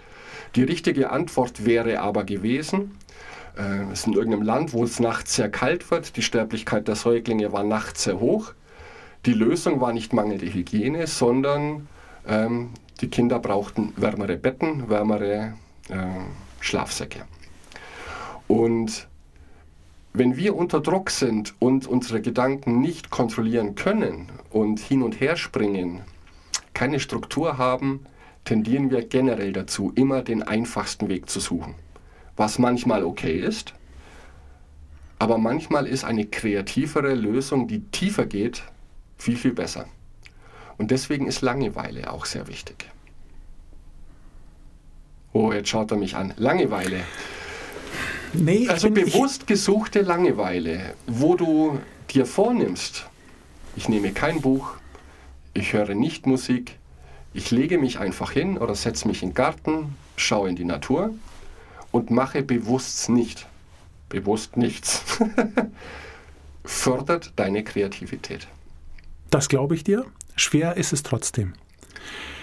Die 0.55 0.63
richtige 0.63 1.11
Antwort 1.11 1.65
wäre 1.65 2.01
aber 2.01 2.25
gewesen, 2.25 2.99
äh, 3.57 3.83
es 3.93 4.01
ist 4.01 4.07
in 4.07 4.13
irgendeinem 4.15 4.43
Land, 4.43 4.73
wo 4.73 4.85
es 4.85 5.01
nachts 5.01 5.37
sehr 5.37 5.51
kalt 5.51 5.91
wird, 5.91 6.17
die 6.17 6.23
Sterblichkeit 6.23 6.89
der 6.89 6.97
Säuglinge 6.97 7.53
war 7.53 7.65
nachts 7.65 8.05
sehr 8.05 8.21
hoch. 8.21 8.53
Die 9.27 9.35
Lösung 9.35 9.81
war 9.81 9.93
nicht 9.93 10.13
mangelnde 10.13 10.53
Hygiene, 10.53 11.07
sondern 11.07 11.89
ähm, 12.27 12.71
die 13.01 13.09
Kinder 13.09 13.39
brauchten 13.39 13.93
wärmere 13.97 14.37
Betten, 14.37 14.89
wärmere 14.89 15.55
äh, 15.89 15.97
Schlafsäcke. 16.61 17.25
Und 18.49 19.09
wenn 20.15 20.37
wir 20.37 20.55
unter 20.57 20.81
Druck 20.81 21.11
sind 21.11 21.55
und 21.59 21.87
unsere 21.87 22.21
Gedanken 22.21 22.81
nicht 22.81 23.11
kontrollieren 23.11 23.75
können 23.75 24.31
und 24.51 24.79
hin 24.79 25.03
und 25.03 25.21
her 25.21 25.37
springen, 25.37 26.03
keine 26.75 27.01
Struktur 27.01 27.57
haben, 27.59 28.05
tendieren 28.45 28.91
wir 28.91 29.07
generell 29.07 29.53
dazu, 29.53 29.93
immer 29.95 30.23
den 30.23 30.43
einfachsten 30.43 31.09
Weg 31.09 31.31
zu 31.31 31.41
suchen. 31.41 31.75
Was 32.37 32.59
manchmal 32.59 33.05
okay 33.05 33.39
ist, 33.39 33.75
aber 35.19 35.39
manchmal 35.39 35.87
ist 35.87 36.05
eine 36.05 36.27
kreativere 36.27 37.15
Lösung, 37.15 37.69
die 37.69 37.81
tiefer 37.91 38.27
geht, 38.27 38.65
viel, 39.17 39.37
viel 39.37 39.53
besser. 39.53 39.87
Und 40.79 40.91
deswegen 40.91 41.27
ist 41.27 41.43
Langeweile 41.43 42.13
auch 42.13 42.25
sehr 42.25 42.49
wichtig. 42.49 42.91
Oh, 45.33 45.53
jetzt 45.53 45.69
schaut 45.69 45.91
er 45.93 45.97
mich 45.97 46.17
an. 46.17 46.35
Langeweile. 46.37 47.01
Nee, 48.33 48.69
Also 48.69 48.91
bewusst 48.91 49.47
gesuchte 49.47 50.01
Langeweile, 50.03 50.95
wo 51.07 51.35
du 51.35 51.79
dir 52.11 52.27
vornimmst, 52.27 53.07
ich 53.77 53.89
nehme 53.89 54.13
kein 54.13 54.41
Buch, 54.41 54.75
ich 55.55 55.73
höre 55.73 55.95
nicht 55.95 56.27
Musik, 56.27 56.79
ich 57.35 57.51
lege 57.51 57.79
mich 57.79 57.99
einfach 57.99 58.33
hin 58.33 58.59
oder 58.59 58.75
setze 58.75 59.09
mich 59.09 59.23
in 59.23 59.31
den 59.31 59.35
Garten, 59.35 59.97
schaue 60.17 60.49
in 60.49 60.57
die 60.57 60.65
Natur 60.65 61.15
und 61.91 62.11
mache 62.11 62.43
bewusst 62.43 63.09
nicht, 63.09 63.47
bewusst 64.09 64.57
nichts, 64.57 65.03
fördert 66.65 67.33
deine 67.37 67.65
Kreativität. 67.65 68.47
Das 69.31 69.49
glaube 69.49 69.75
ich 69.75 69.85
dir. 69.85 70.05
Schwer 70.37 70.77
ist 70.77 70.93
es 70.93 71.03
trotzdem. 71.03 71.55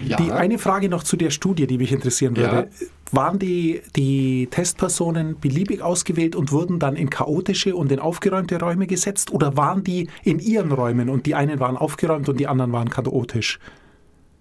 Ja, 0.04 0.18
Die 0.18 0.32
eine 0.32 0.58
Frage 0.58 0.90
noch 0.90 1.04
zu 1.04 1.18
der 1.18 1.30
Studie, 1.30 1.68
die 1.68 1.78
mich 1.78 1.92
interessieren 1.92 2.36
Ja. 2.36 2.66
Waren 3.12 3.40
die, 3.40 3.82
die 3.96 4.48
Testpersonen 4.52 5.40
beliebig 5.40 5.82
ausgewählt 5.82 6.36
und 6.36 6.52
wurden 6.52 6.78
dann 6.80 6.96
in 6.96 7.10
chaotische 7.10 7.76
und 7.76 7.92
in 7.92 8.00
aufgeräumte 8.00 8.60
Räume 8.60 8.86
gesetzt? 8.86 9.32
Oder 9.32 9.58
waren 9.58 9.84
die 9.84 10.10
in 10.24 10.40
ihren 10.40 10.72
Räumen 10.72 11.10
und 11.10 11.26
die 11.26 11.34
einen 11.34 11.60
waren 11.60 11.76
aufgeräumt 11.76 12.30
und 12.30 12.40
die 12.40 12.48
anderen 12.48 12.72
waren 12.72 12.90
chaotisch? 12.90 13.60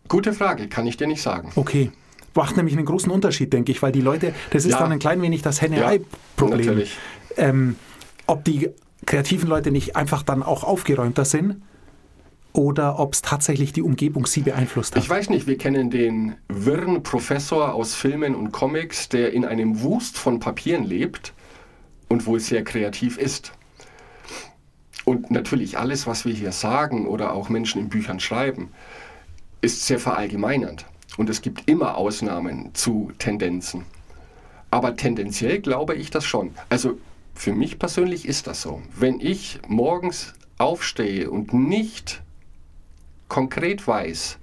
gute 0.09 0.33
Frage, 0.33 0.68
kann 0.68 0.87
ich 0.87 0.96
dir 0.96 1.07
nicht 1.07 1.20
sagen. 1.20 1.52
Okay. 1.54 1.92
Macht 2.35 2.57
nämlich 2.57 2.74
einen 2.74 2.87
großen 2.87 3.11
Unterschied, 3.12 3.52
denke 3.52 3.72
ich, 3.72 3.83
weil 3.83 3.92
die 3.92 4.00
Leute, 4.00 4.33
das 4.50 4.64
ist 4.64 4.72
Ja. 4.72 4.78
dann 4.78 4.92
ein 4.92 4.98
klein 4.98 5.20
wenig 5.20 5.42
das 5.42 5.61
Henne-Ei-Problem. 5.61 6.59
natürlich. 6.66 6.96
ähm, 7.37 7.76
ob 8.26 8.42
die 8.44 8.70
kreativen 9.04 9.48
Leute 9.50 9.70
nicht 9.70 9.96
einfach 9.96 10.22
dann 10.22 10.42
auch 10.42 10.64
aufgeräumter 10.64 11.24
sind 11.26 11.57
oder 12.59 12.99
ob 12.99 13.14
es 13.14 13.23
tatsächlich 13.23 13.73
die 13.73 13.83
Umgebung 13.83 14.27
sie 14.27 14.40
beeinflusst 14.40 14.97
hat. 14.97 15.03
Ich 15.05 15.09
weiß 15.09 15.31
nicht, 15.31 15.47
wir 15.47 15.57
kennen 15.57 15.90
den 15.90 16.35
wirren 16.49 17.05
Professor 17.05 17.73
aus 17.73 17.94
Filmen 17.94 18.35
und 18.35 18.51
Comics, 18.51 19.09
der 19.09 19.33
in 19.33 19.44
einem 19.44 19.81
Wust 19.83 20.18
von 20.18 20.40
Papieren 20.40 20.83
lebt 20.83 21.35
und 22.09 22.27
wohl 22.27 22.40
sehr 22.40 22.64
kreativ 22.64 23.16
ist. 23.16 23.53
Und 25.05 25.31
natürlich 25.31 25.79
alles, 25.79 26.09
was 26.09 26.25
wir 26.25 26.35
hier 26.35 26.51
sagen 26.51 27.07
oder 27.07 27.33
auch 27.33 27.49
Menschen 27.49 27.81
in 27.81 27.90
Büchern 27.90 28.18
schreiben, 28.18 28.71
ist 29.61 29.87
sehr 29.87 30.01
verallgemeinernd. 30.01 30.85
Und 31.16 31.31
es 31.31 31.42
gibt 31.42 31.71
immer 31.71 31.97
Ausnahmen 31.97 32.75
zu 32.75 33.12
Tendenzen. 33.21 33.85
Aber 34.73 34.97
tendenziell 34.97 35.61
glaube 35.61 35.94
ich 35.94 36.11
das 36.11 36.25
schon. 36.25 36.51
Also 36.71 36.99
für 37.35 37.53
mich 37.53 37.79
persönlich 37.79 38.27
ist 38.27 38.49
das 38.49 38.62
so. 38.62 38.83
Wenn 38.99 39.21
ich 39.21 39.61
morgens 39.68 40.35
aufstehe 40.59 41.31
und 41.31 41.53
nicht 41.53 42.21
konkret 43.29 43.87
weiß, 43.87 44.38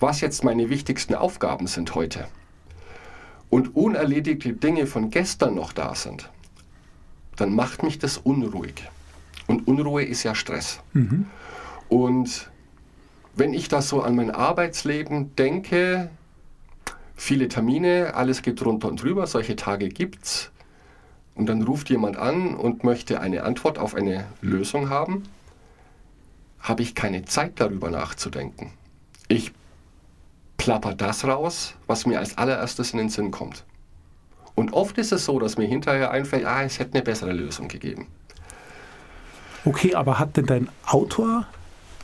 was 0.00 0.20
jetzt 0.20 0.44
meine 0.44 0.70
wichtigsten 0.70 1.14
Aufgaben 1.14 1.66
sind 1.66 1.94
heute 1.94 2.28
und 3.50 3.74
unerledigte 3.74 4.52
Dinge 4.52 4.86
von 4.86 5.10
gestern 5.10 5.54
noch 5.54 5.72
da 5.72 5.94
sind, 5.94 6.30
dann 7.36 7.54
macht 7.54 7.82
mich 7.82 7.98
das 7.98 8.18
unruhig. 8.18 8.88
Und 9.46 9.66
Unruhe 9.66 10.04
ist 10.04 10.22
ja 10.22 10.34
Stress. 10.34 10.80
Und 11.88 12.50
wenn 13.34 13.54
ich 13.54 13.68
da 13.68 13.80
so 13.80 14.02
an 14.02 14.14
mein 14.14 14.30
Arbeitsleben 14.30 15.34
denke, 15.36 16.10
viele 17.14 17.48
Termine, 17.48 18.14
alles 18.14 18.42
geht 18.42 18.60
drunter 18.60 18.88
und 18.88 19.02
drüber, 19.02 19.26
solche 19.26 19.56
Tage 19.56 19.88
gibt's. 19.88 20.50
Und 21.34 21.46
dann 21.46 21.62
ruft 21.62 21.88
jemand 21.88 22.16
an 22.16 22.54
und 22.54 22.84
möchte 22.84 23.20
eine 23.20 23.44
Antwort 23.44 23.78
auf 23.78 23.94
eine 23.94 24.26
Lösung 24.42 24.90
haben, 24.90 25.22
habe 26.60 26.82
ich 26.82 26.94
keine 26.94 27.24
Zeit 27.24 27.60
darüber 27.60 27.90
nachzudenken. 27.90 28.72
Ich 29.28 29.52
plapper 30.56 30.94
das 30.94 31.24
raus, 31.24 31.74
was 31.86 32.06
mir 32.06 32.18
als 32.18 32.36
allererstes 32.36 32.92
in 32.92 32.98
den 32.98 33.08
Sinn 33.08 33.30
kommt. 33.30 33.64
Und 34.54 34.72
oft 34.72 34.98
ist 34.98 35.12
es 35.12 35.24
so, 35.24 35.38
dass 35.38 35.56
mir 35.56 35.66
hinterher 35.68 36.10
einfällt, 36.10 36.44
ah, 36.44 36.64
es 36.64 36.78
hätte 36.78 36.94
eine 36.94 37.02
bessere 37.02 37.32
Lösung 37.32 37.68
gegeben. 37.68 38.08
Okay, 39.64 39.94
aber 39.94 40.18
hat 40.18 40.36
denn 40.36 40.46
dein 40.46 40.68
Autor 40.86 41.46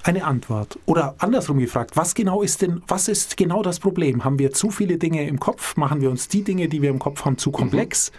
eine 0.05 0.25
Antwort? 0.25 0.79
Oder 0.87 1.15
andersrum 1.19 1.59
gefragt, 1.59 1.97
was 1.97 2.15
genau 2.15 2.43
ist 2.43 2.63
denn, 2.63 2.83
was 2.87 3.09
ist 3.09 3.37
genau 3.37 3.63
das 3.63 3.81
Problem? 3.81 4.23
Haben 4.23 4.39
wir 4.39 4.53
zu 4.53 4.71
viele 4.71 4.99
Dinge 4.99 5.27
im 5.27 5.41
Kopf? 5.41 5.77
Machen 5.77 6.01
wir 6.01 6.11
uns 6.11 6.29
die 6.29 6.45
Dinge, 6.45 6.69
die 6.69 6.83
wir 6.83 6.91
im 6.91 6.99
Kopf 6.99 7.25
haben, 7.25 7.39
zu 7.39 7.51
komplex? 7.51 8.13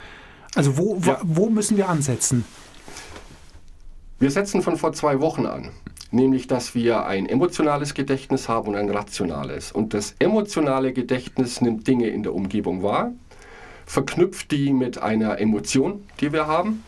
Also 0.56 0.78
wo, 0.78 0.98
Ja. 1.06 1.20
wo 1.24 1.50
müssen 1.50 1.78
wir 1.78 1.88
ansetzen? 1.88 2.44
Wir 4.20 4.32
setzen 4.32 4.62
von 4.62 4.78
vor 4.78 4.94
zwei 4.94 5.20
Wochen 5.20 5.46
an, 5.46 5.70
nämlich 6.16 6.48
dass 6.48 6.74
wir 6.74 7.06
ein 7.06 7.28
emotionales 7.28 7.94
Gedächtnis 7.94 8.50
haben 8.50 8.70
und 8.70 8.76
ein 8.76 8.90
rationales. 8.90 9.72
Und 9.72 9.94
das 9.94 10.16
emotionale 10.20 10.94
Gedächtnis 10.94 11.62
nimmt 11.62 11.88
Dinge 11.88 12.08
in 12.08 12.24
der 12.24 12.34
Umgebung 12.34 12.82
wahr, 12.82 13.12
verknüpft 13.86 14.52
die 14.52 14.74
mit 14.74 14.98
einer 14.98 15.40
Emotion, 15.40 16.04
die 16.20 16.34
wir 16.34 16.48
haben, 16.48 16.84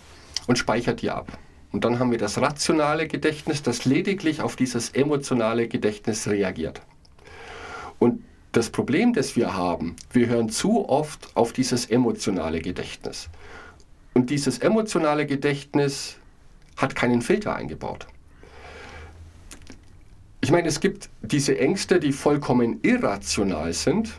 und 0.47 0.57
speichert 0.57 1.01
die 1.01 1.11
ab. 1.11 1.37
Und 1.71 1.83
dann 1.83 1.99
haben 1.99 2.11
wir 2.11 2.17
das 2.17 2.39
rationale 2.41 3.07
Gedächtnis, 3.07 3.61
das 3.61 3.85
lediglich 3.85 4.41
auf 4.41 4.55
dieses 4.55 4.89
emotionale 4.89 5.67
Gedächtnis 5.67 6.27
reagiert. 6.27 6.81
Und 7.99 8.23
das 8.53 8.69
Problem, 8.69 9.13
das 9.13 9.35
wir 9.35 9.55
haben, 9.55 9.95
wir 10.11 10.27
hören 10.27 10.49
zu 10.49 10.87
oft 10.89 11.35
auf 11.35 11.53
dieses 11.53 11.85
emotionale 11.85 12.61
Gedächtnis. 12.61 13.29
Und 14.13 14.29
dieses 14.29 14.59
emotionale 14.59 15.27
Gedächtnis 15.27 16.17
hat 16.77 16.95
keinen 16.95 17.21
Filter 17.21 17.55
eingebaut. 17.55 18.07
Ich 20.47 20.51
meine, 20.51 20.69
es 20.69 20.79
gibt 20.79 21.09
diese 21.21 21.59
Ängste, 21.59 21.99
die 21.99 22.13
vollkommen 22.13 22.79
irrational 22.81 23.73
sind. 23.73 24.13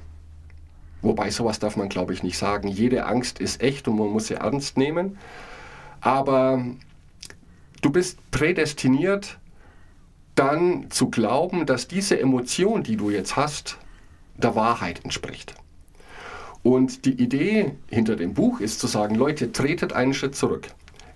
Wobei 1.01 1.31
sowas 1.31 1.59
darf 1.59 1.79
man, 1.79 1.89
glaube 1.89 2.13
ich, 2.13 2.23
nicht 2.23 2.37
sagen. 2.37 2.69
Jede 2.69 3.07
Angst 3.07 3.41
ist 3.41 3.63
echt 3.63 3.89
und 3.89 3.97
man 3.97 4.09
muss 4.09 4.27
sie 4.27 4.35
ernst 4.35 4.77
nehmen. 4.77 5.17
Aber 6.03 6.63
du 7.81 7.89
bist 7.89 8.19
prädestiniert, 8.31 9.39
dann 10.35 10.91
zu 10.91 11.09
glauben, 11.09 11.65
dass 11.65 11.89
diese 11.89 12.21
Emotion, 12.21 12.83
die 12.83 12.97
du 12.97 13.09
jetzt 13.09 13.37
hast, 13.37 13.79
der 14.37 14.55
Wahrheit 14.55 15.03
entspricht. 15.05 15.55
Und 16.63 17.07
die 17.07 17.23
Idee 17.23 17.73
hinter 17.89 18.17
dem 18.17 18.35
Buch 18.35 18.61
ist 18.61 18.81
zu 18.81 18.87
sagen, 18.87 19.15
Leute, 19.15 19.51
tretet 19.51 19.95
einen 19.95 20.13
Schritt 20.13 20.37
zurück. 20.37 20.69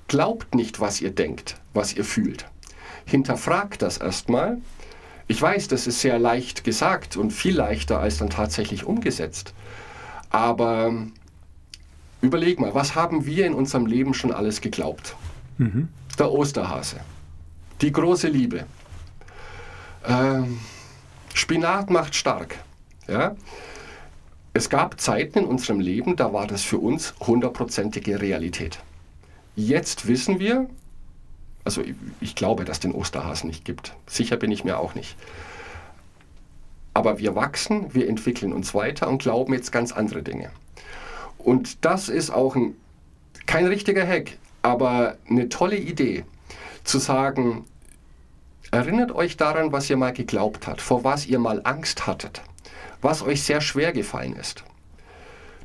Glaubt 0.09 0.55
nicht, 0.55 0.81
was 0.81 1.03
ihr 1.03 1.11
denkt, 1.11 1.61
was 1.75 1.93
ihr 1.93 2.07
fühlt. 2.07 2.47
Hinterfragt 3.05 3.83
das 3.83 3.99
erstmal. 3.99 4.57
Ich 5.29 5.41
weiß, 5.41 5.69
das 5.69 5.87
ist 5.87 6.01
sehr 6.01 6.19
leicht 6.19 6.65
gesagt 6.65 7.17
und 7.17 7.31
viel 7.31 7.57
leichter 7.57 8.01
als 8.01 8.19
dann 8.19 8.31
tatsächlich 8.31 8.85
umgesetzt. 8.85 9.55
Aber 10.31 10.93
überleg 12.21 12.61
mal, 12.61 12.75
was 12.75 12.95
haben 12.95 13.25
wir 13.27 13.47
in 13.47 13.55
unserem 13.55 13.87
Leben 13.87 14.15
schon 14.15 14.33
alles 14.33 14.61
geglaubt? 14.61 15.17
Der 16.19 16.31
Osterhase, 16.31 16.97
die 17.81 17.93
große 17.93 18.29
Liebe, 18.29 18.65
ähm, 20.07 20.59
Spinat 21.35 21.91
macht 21.91 22.15
stark. 22.15 22.57
Ja? 23.09 23.37
Es 24.55 24.69
gab 24.69 25.01
Zeiten 25.01 25.41
in 25.41 25.45
unserem 25.47 25.81
Leben, 25.81 26.17
da 26.17 26.33
war 26.33 26.47
das 26.47 26.63
für 26.63 26.79
uns 26.79 27.15
hundertprozentige 27.21 28.21
Realität. 28.21 28.79
Jetzt 29.57 30.07
wissen 30.09 30.39
wir, 30.39 30.69
also 31.65 31.83
ich, 31.83 31.95
ich 32.21 32.35
glaube, 32.35 32.65
dass 32.65 32.81
den 32.81 32.93
Osterhasen 32.93 33.49
nicht 33.49 33.65
gibt. 33.65 33.95
Sicher 34.07 34.37
bin 34.37 34.51
ich 34.51 34.65
mir 34.65 34.79
auch 34.79 34.95
nicht. 34.95 35.17
Aber 36.95 37.19
wir 37.19 37.35
wachsen, 37.35 37.95
wir 37.95 38.09
entwickeln 38.09 38.53
uns 38.53 38.75
weiter 38.75 39.09
und 39.09 39.23
glauben 39.23 39.55
jetzt 39.55 39.73
ganz 39.73 39.93
andere 39.93 40.23
Dinge. 40.23 40.51
Und 41.39 41.85
das 41.85 42.09
ist 42.09 42.31
auch 42.31 42.55
ein, 42.55 42.77
kein 43.47 43.67
richtiger 43.67 44.07
Hack, 44.07 44.39
aber 44.63 45.17
eine 45.29 45.49
tolle 45.49 45.77
Idee, 45.77 46.25
zu 46.85 46.99
sagen, 46.99 47.65
erinnert 48.71 49.13
euch 49.13 49.37
daran, 49.37 49.73
was 49.73 49.89
ihr 49.89 49.97
mal 49.97 50.13
geglaubt 50.13 50.67
habt, 50.67 50.81
vor 50.81 51.05
was 51.05 51.27
ihr 51.27 51.39
mal 51.39 51.61
Angst 51.65 52.07
hattet, 52.07 52.43
was 53.01 53.23
euch 53.23 53.43
sehr 53.43 53.61
schwer 53.61 53.93
gefallen 53.93 54.35
ist. 54.35 54.65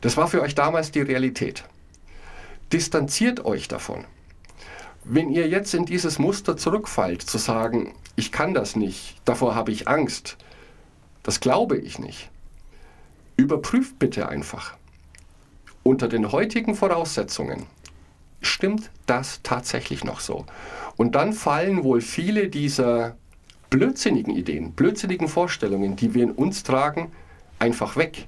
Das 0.01 0.17
war 0.17 0.27
für 0.27 0.41
euch 0.41 0.55
damals 0.55 0.91
die 0.91 1.01
Realität. 1.01 1.63
Distanziert 2.71 3.45
euch 3.45 3.67
davon. 3.67 4.05
Wenn 5.09 5.29
ihr 5.29 5.47
jetzt 5.47 5.73
in 5.73 5.85
dieses 5.85 6.19
Muster 6.19 6.57
zurückfallt, 6.57 7.21
zu 7.21 7.37
sagen, 7.37 7.93
ich 8.17 8.33
kann 8.33 8.53
das 8.53 8.75
nicht, 8.75 9.15
davor 9.23 9.55
habe 9.55 9.71
ich 9.71 9.87
Angst, 9.87 10.35
das 11.23 11.39
glaube 11.39 11.77
ich 11.77 11.97
nicht, 11.97 12.29
überprüft 13.37 13.99
bitte 13.99 14.27
einfach. 14.27 14.75
Unter 15.83 16.09
den 16.09 16.33
heutigen 16.33 16.75
Voraussetzungen 16.75 17.67
stimmt 18.41 18.91
das 19.05 19.39
tatsächlich 19.43 20.03
noch 20.03 20.19
so. 20.19 20.45
Und 20.97 21.15
dann 21.15 21.31
fallen 21.31 21.85
wohl 21.85 22.01
viele 22.01 22.49
dieser 22.49 23.15
blödsinnigen 23.69 24.35
Ideen, 24.35 24.73
blödsinnigen 24.73 25.29
Vorstellungen, 25.29 25.95
die 25.95 26.15
wir 26.15 26.23
in 26.23 26.31
uns 26.31 26.63
tragen, 26.63 27.13
einfach 27.59 27.95
weg. 27.95 28.27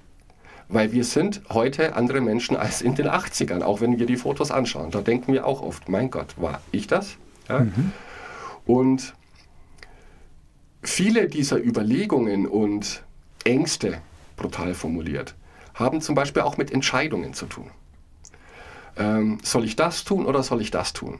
Weil 0.70 0.92
wir 0.92 1.04
sind 1.04 1.42
heute 1.50 1.96
andere 1.96 2.22
Menschen 2.22 2.56
als 2.56 2.82
in 2.82 2.96
den 2.96 3.08
80ern, 3.08 3.64
auch 3.64 3.82
wenn 3.82 3.98
wir 3.98 4.06
die 4.06 4.18
Fotos 4.18 4.52
anschauen. 4.52 4.92
Da 4.92 5.02
denken 5.02 5.34
wir 5.34 5.46
auch 5.46 5.62
oft, 5.62 5.90
mein 5.90 6.12
Gott, 6.12 6.36
war 6.38 6.62
ich 6.72 6.88
das? 6.88 7.18
Ja? 7.50 7.66
Und 8.66 9.16
viele 10.84 11.28
dieser 11.28 11.58
Überlegungen 11.58 12.48
und 12.48 13.04
Ängste, 13.44 14.02
brutal 14.38 14.76
formuliert, 14.76 15.36
haben 15.74 16.02
zum 16.02 16.14
Beispiel 16.14 16.44
auch 16.44 16.58
mit 16.58 16.72
Entscheidungen 16.72 17.34
zu 17.34 17.48
tun. 17.48 17.72
Ähm, 18.96 19.40
soll 19.44 19.66
ich 19.66 19.76
das 19.76 20.04
tun 20.04 20.26
oder 20.26 20.44
soll 20.44 20.62
ich 20.62 20.72
das 20.72 20.94
tun? 20.94 21.20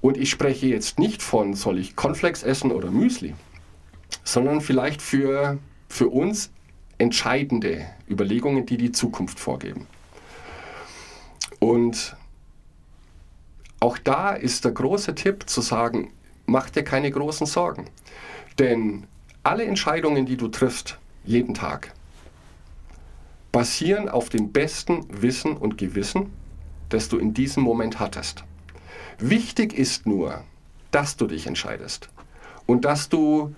Und 0.00 0.16
ich 0.16 0.30
spreche 0.30 0.66
jetzt 0.66 0.98
nicht 0.98 1.22
von, 1.22 1.54
soll 1.54 1.78
ich 1.78 1.96
Cornflakes 1.96 2.42
essen 2.42 2.70
oder 2.70 2.90
Müsli, 2.90 3.34
sondern 4.24 4.60
vielleicht 4.60 5.02
für, 5.02 5.58
für 5.88 6.08
uns 6.08 6.50
entscheidende 6.98 7.86
Überlegungen, 8.08 8.66
die 8.66 8.76
die 8.76 8.92
Zukunft 8.92 9.38
vorgeben. 9.40 9.86
Und 11.60 12.16
auch 13.80 13.98
da 13.98 14.32
ist 14.32 14.64
der 14.64 14.72
große 14.72 15.14
Tipp 15.14 15.48
zu 15.48 15.60
sagen, 15.60 16.12
mach 16.46 16.70
dir 16.70 16.82
keine 16.82 17.10
großen 17.10 17.46
Sorgen. 17.46 17.88
Denn 18.58 19.06
alle 19.44 19.64
Entscheidungen, 19.64 20.26
die 20.26 20.36
du 20.36 20.48
triffst, 20.48 20.98
jeden 21.24 21.54
Tag, 21.54 21.92
basieren 23.52 24.08
auf 24.08 24.28
dem 24.28 24.52
besten 24.52 25.06
Wissen 25.08 25.56
und 25.56 25.78
Gewissen, 25.78 26.32
das 26.88 27.08
du 27.08 27.18
in 27.18 27.34
diesem 27.34 27.62
Moment 27.62 28.00
hattest. 28.00 28.44
Wichtig 29.18 29.72
ist 29.72 30.06
nur, 30.06 30.42
dass 30.90 31.16
du 31.16 31.26
dich 31.26 31.46
entscheidest 31.46 32.08
und 32.66 32.84
dass 32.84 33.08
du 33.08 33.54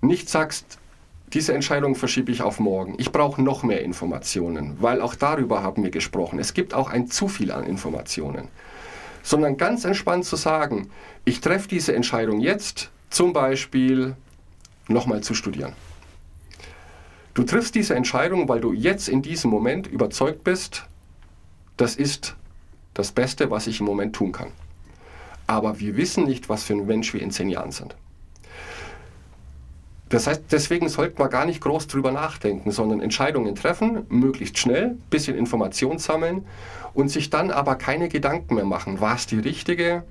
nicht 0.00 0.28
sagst, 0.28 0.78
diese 1.32 1.54
Entscheidung 1.54 1.94
verschiebe 1.96 2.30
ich 2.30 2.42
auf 2.42 2.60
morgen. 2.60 2.94
Ich 2.98 3.10
brauche 3.10 3.42
noch 3.42 3.62
mehr 3.62 3.82
Informationen, 3.82 4.76
weil 4.80 5.00
auch 5.00 5.14
darüber 5.14 5.62
haben 5.62 5.82
wir 5.82 5.90
gesprochen. 5.90 6.38
Es 6.38 6.54
gibt 6.54 6.74
auch 6.74 6.88
ein 6.88 7.08
zu 7.08 7.28
viel 7.28 7.50
an 7.50 7.64
Informationen. 7.64 8.48
Sondern 9.22 9.56
ganz 9.56 9.84
entspannt 9.84 10.26
zu 10.26 10.36
sagen, 10.36 10.90
ich 11.24 11.40
treffe 11.40 11.66
diese 11.66 11.94
Entscheidung 11.94 12.40
jetzt, 12.40 12.90
zum 13.10 13.32
Beispiel 13.32 14.16
nochmal 14.86 15.22
zu 15.22 15.34
studieren. 15.34 15.72
Du 17.32 17.42
triffst 17.42 17.74
diese 17.74 17.94
Entscheidung, 17.94 18.48
weil 18.48 18.60
du 18.60 18.72
jetzt 18.72 19.08
in 19.08 19.22
diesem 19.22 19.50
Moment 19.50 19.86
überzeugt 19.86 20.44
bist, 20.44 20.84
das 21.76 21.96
ist 21.96 22.36
das 22.92 23.10
Beste, 23.10 23.50
was 23.50 23.66
ich 23.66 23.80
im 23.80 23.86
Moment 23.86 24.14
tun 24.14 24.30
kann. 24.30 24.52
aber 25.46 25.78
wir 25.80 25.96
wissen 25.96 26.24
nicht, 26.24 26.48
was 26.48 26.64
für 26.64 26.74
ein 26.74 26.86
Mensch 26.86 27.12
wir 27.12 27.22
in 27.22 27.30
zehn 27.30 27.48
Jahren 27.48 27.72
sind. 27.72 27.96
Das 30.08 30.26
heißt, 30.26 30.44
deswegen 30.50 30.88
sollten 30.88 31.18
wir 31.18 31.28
gar 31.28 31.46
nicht 31.46 31.60
groß 31.60 31.86
drüber 31.86 32.12
nachdenken, 32.12 32.70
sondern 32.70 33.00
Entscheidungen 33.00 33.54
treffen, 33.54 34.04
möglichst 34.08 34.58
schnell, 34.58 34.96
bisschen 35.10 35.36
Information 35.36 35.98
sammeln 35.98 36.46
und 36.92 37.08
sich 37.08 37.30
dann 37.30 37.50
aber 37.50 37.76
keine 37.76 38.08
Gedanken 38.08 38.54
mehr 38.54 38.64
machen. 38.64 39.00
War 39.00 39.16
es 39.16 39.26
die 39.26 39.38
richtige? 39.38 40.04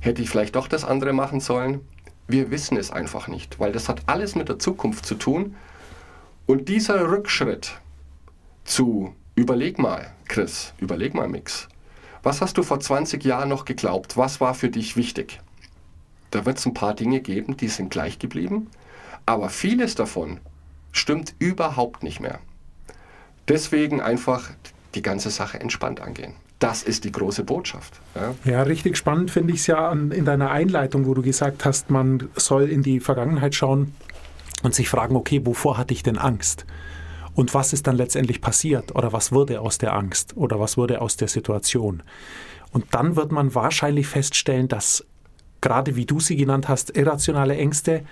Hätte 0.00 0.22
ich 0.22 0.30
vielleicht 0.30 0.56
doch 0.56 0.66
das 0.66 0.84
andere 0.84 1.12
machen 1.12 1.40
sollen? 1.40 1.80
Wir 2.26 2.50
wissen 2.50 2.76
es 2.76 2.90
einfach 2.90 3.28
nicht, 3.28 3.60
weil 3.60 3.72
das 3.72 3.88
hat 3.88 4.02
alles 4.06 4.34
mit 4.34 4.48
der 4.48 4.58
Zukunft 4.58 5.06
zu 5.06 5.14
tun. 5.14 5.56
Und 6.46 6.68
dieser 6.68 7.10
Rückschritt 7.10 7.78
zu, 8.64 9.14
überleg 9.34 9.78
mal, 9.78 10.10
Chris, 10.26 10.72
überleg 10.78 11.14
mal, 11.14 11.28
Mix, 11.28 11.68
was 12.22 12.40
hast 12.40 12.58
du 12.58 12.62
vor 12.62 12.80
20 12.80 13.24
Jahren 13.24 13.48
noch 13.48 13.64
geglaubt? 13.64 14.16
Was 14.16 14.40
war 14.40 14.54
für 14.54 14.68
dich 14.68 14.96
wichtig? 14.96 15.40
Da 16.30 16.44
wird 16.44 16.58
es 16.58 16.66
ein 16.66 16.74
paar 16.74 16.94
Dinge 16.94 17.20
geben, 17.20 17.56
die 17.56 17.68
sind 17.68 17.90
gleich 17.90 18.18
geblieben, 18.18 18.68
aber 19.28 19.50
vieles 19.50 19.94
davon 19.94 20.40
stimmt 20.90 21.34
überhaupt 21.38 22.02
nicht 22.02 22.18
mehr. 22.18 22.38
Deswegen 23.46 24.00
einfach 24.00 24.48
die 24.94 25.02
ganze 25.02 25.28
Sache 25.28 25.60
entspannt 25.60 26.00
angehen. 26.00 26.32
Das 26.60 26.82
ist 26.82 27.04
die 27.04 27.12
große 27.12 27.44
Botschaft. 27.44 28.00
Ja, 28.14 28.34
Ja, 28.50 28.62
richtig 28.62 28.96
spannend 28.96 29.30
finde 29.30 29.52
ich 29.52 29.60
es 29.60 29.66
ja 29.66 29.90
an, 29.90 30.12
in 30.12 30.24
deiner 30.24 30.50
Einleitung, 30.50 31.04
wo 31.04 31.12
du 31.12 31.20
gesagt 31.20 31.66
hast, 31.66 31.90
man 31.90 32.30
soll 32.36 32.70
in 32.70 32.82
die 32.82 33.00
Vergangenheit 33.00 33.54
schauen 33.54 33.94
und 34.62 34.74
sich 34.74 34.88
fragen, 34.88 35.14
okay, 35.14 35.42
wovor 35.44 35.76
hatte 35.76 35.92
ich 35.92 36.02
denn 36.02 36.16
Angst? 36.16 36.64
Und 37.34 37.52
was 37.52 37.74
ist 37.74 37.86
dann 37.86 37.96
letztendlich 37.96 38.40
passiert? 38.40 38.96
Oder 38.96 39.12
was 39.12 39.30
wurde 39.30 39.60
aus 39.60 39.76
der 39.76 39.92
Angst? 39.92 40.38
Oder 40.38 40.58
was 40.58 40.78
wurde 40.78 41.02
aus 41.02 41.18
der 41.18 41.28
Situation? 41.28 42.02
Und 42.72 42.86
dann 42.92 43.14
wird 43.14 43.30
man 43.30 43.54
wahrscheinlich 43.54 44.06
feststellen, 44.06 44.68
dass 44.68 45.04
gerade 45.60 45.96
wie 45.96 46.06
du 46.06 46.18
sie 46.18 46.36
genannt 46.36 46.68
hast, 46.68 46.96
irrationale 46.96 47.56
Ängste 47.58 48.04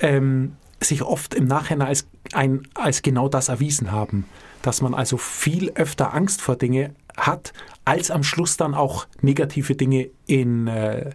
ähm, 0.00 0.56
sich 0.82 1.02
oft 1.02 1.34
im 1.34 1.46
Nachhinein 1.46 1.88
als, 1.88 2.06
ein, 2.32 2.62
als 2.74 3.02
genau 3.02 3.28
das 3.28 3.48
erwiesen 3.48 3.92
haben. 3.92 4.24
Dass 4.62 4.82
man 4.82 4.94
also 4.94 5.16
viel 5.16 5.70
öfter 5.72 6.14
Angst 6.14 6.40
vor 6.40 6.56
Dinge 6.56 6.94
hat, 7.16 7.52
als 7.84 8.10
am 8.10 8.22
Schluss 8.22 8.56
dann 8.56 8.74
auch 8.74 9.06
negative 9.20 9.74
Dinge 9.74 10.10
in 10.26 10.66
äh, 10.68 11.10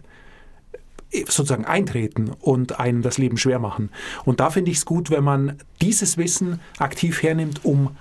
sozusagen 1.12 1.64
eintreten 1.64 2.30
und 2.40 2.78
einem 2.78 3.02
das 3.02 3.18
Leben 3.18 3.38
schwer 3.38 3.58
machen. 3.58 3.90
Und 4.24 4.40
da 4.40 4.50
finde 4.50 4.70
ich 4.70 4.78
es 4.78 4.84
gut, 4.84 5.10
wenn 5.10 5.24
man 5.24 5.58
dieses 5.80 6.18
Wissen 6.18 6.60
aktiv 6.78 7.22
hernimmt, 7.22 7.64
um 7.64 7.96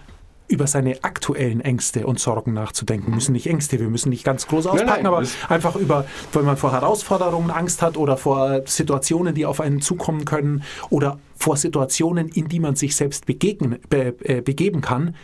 über 0.47 0.67
seine 0.67 1.03
aktuellen 1.03 1.61
Ängste 1.61 2.05
und 2.05 2.19
Sorgen 2.19 2.53
nachzudenken. 2.53 3.11
Müssen 3.13 3.33
nicht 3.33 3.47
Ängste, 3.47 3.79
wir 3.79 3.89
müssen 3.89 4.09
nicht 4.09 4.23
ganz 4.23 4.45
groß 4.47 4.67
auspacken, 4.67 5.03
nein, 5.03 5.05
aber 5.07 5.21
das- 5.21 5.35
einfach 5.49 5.75
über, 5.75 6.05
wenn 6.33 6.45
man 6.45 6.57
vor 6.57 6.71
Herausforderungen 6.71 7.49
Angst 7.49 7.81
hat 7.81 7.97
oder 7.97 8.15
vor 8.17 8.61
Situationen, 8.65 9.33
die 9.33 9.45
auf 9.45 9.59
einen 9.59 9.81
zukommen 9.81 10.25
können 10.25 10.63
oder 10.89 11.19
vor 11.35 11.57
Situationen, 11.57 12.27
in 12.29 12.47
die 12.47 12.59
man 12.59 12.75
sich 12.75 12.95
selbst 12.95 13.25
begegnen, 13.25 13.79
be, 13.89 14.15
äh, 14.23 14.41
begeben 14.41 14.81
kann, 14.81 15.15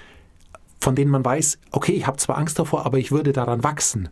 von 0.80 0.96
denen 0.96 1.12
man 1.12 1.24
weiß, 1.24 1.60
okay, 1.72 1.92
ich 1.92 2.08
habe 2.08 2.18
zwar 2.18 2.38
Angst 2.40 2.58
davor, 2.58 2.86
aber 2.86 2.98
ich 2.98 3.12
würde 3.12 3.32
daran 3.34 3.64
wachsen. 3.64 4.10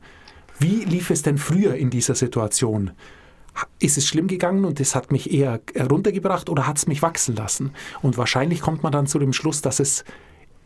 Wie 0.60 0.84
lief 0.84 1.10
es 1.10 1.24
denn 1.24 1.38
früher 1.40 1.74
in 1.76 1.90
dieser 1.90 2.14
Situation? 2.16 2.92
Ist 3.80 3.98
es 3.98 4.06
schlimm 4.08 4.28
gegangen 4.28 4.64
und 4.64 4.80
es 4.80 4.94
hat 4.94 5.12
mich 5.12 5.34
eher 5.34 5.60
runtergebracht 5.90 6.50
oder 6.50 6.68
hat 6.68 6.78
es 6.78 6.86
mich 6.86 7.02
wachsen 7.02 7.36
lassen? 7.36 7.72
Und 8.04 8.18
wahrscheinlich 8.18 8.62
kommt 8.62 8.84
man 8.84 8.92
dann 8.92 9.08
zu 9.08 9.18
dem 9.20 9.34
Schluss, 9.34 9.62
dass 9.62 9.80
es 9.80 10.04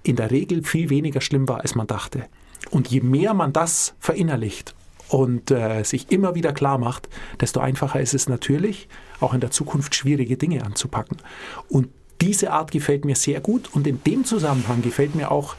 in 0.03 0.15
der 0.15 0.31
Regel 0.31 0.63
viel 0.63 0.89
weniger 0.89 1.21
schlimm 1.21 1.47
war, 1.47 1.61
als 1.61 1.75
man 1.75 1.87
dachte. 1.87 2.25
Und 2.69 2.89
je 2.89 3.01
mehr 3.01 3.33
man 3.33 3.53
das 3.53 3.95
verinnerlicht 3.99 4.75
und 5.09 5.51
äh, 5.51 5.83
sich 5.83 6.11
immer 6.11 6.35
wieder 6.35 6.53
klar 6.53 6.77
macht, 6.77 7.09
desto 7.39 7.59
einfacher 7.59 7.99
ist 8.01 8.13
es 8.13 8.27
natürlich, 8.27 8.87
auch 9.19 9.33
in 9.33 9.41
der 9.41 9.51
Zukunft 9.51 9.95
schwierige 9.95 10.37
Dinge 10.37 10.65
anzupacken. 10.65 11.17
Und 11.69 11.89
diese 12.21 12.51
Art 12.51 12.71
gefällt 12.71 13.05
mir 13.05 13.15
sehr 13.15 13.41
gut 13.41 13.69
und 13.73 13.85
in 13.85 14.01
dem 14.03 14.23
Zusammenhang 14.23 14.81
gefällt 14.81 15.15
mir 15.15 15.31
auch 15.31 15.55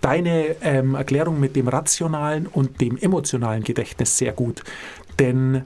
deine 0.00 0.56
ähm, 0.62 0.94
Erklärung 0.94 1.40
mit 1.40 1.56
dem 1.56 1.68
rationalen 1.68 2.46
und 2.46 2.80
dem 2.80 2.96
emotionalen 2.96 3.64
Gedächtnis 3.64 4.16
sehr 4.16 4.32
gut. 4.32 4.62
Denn 5.18 5.64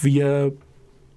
wir, 0.00 0.52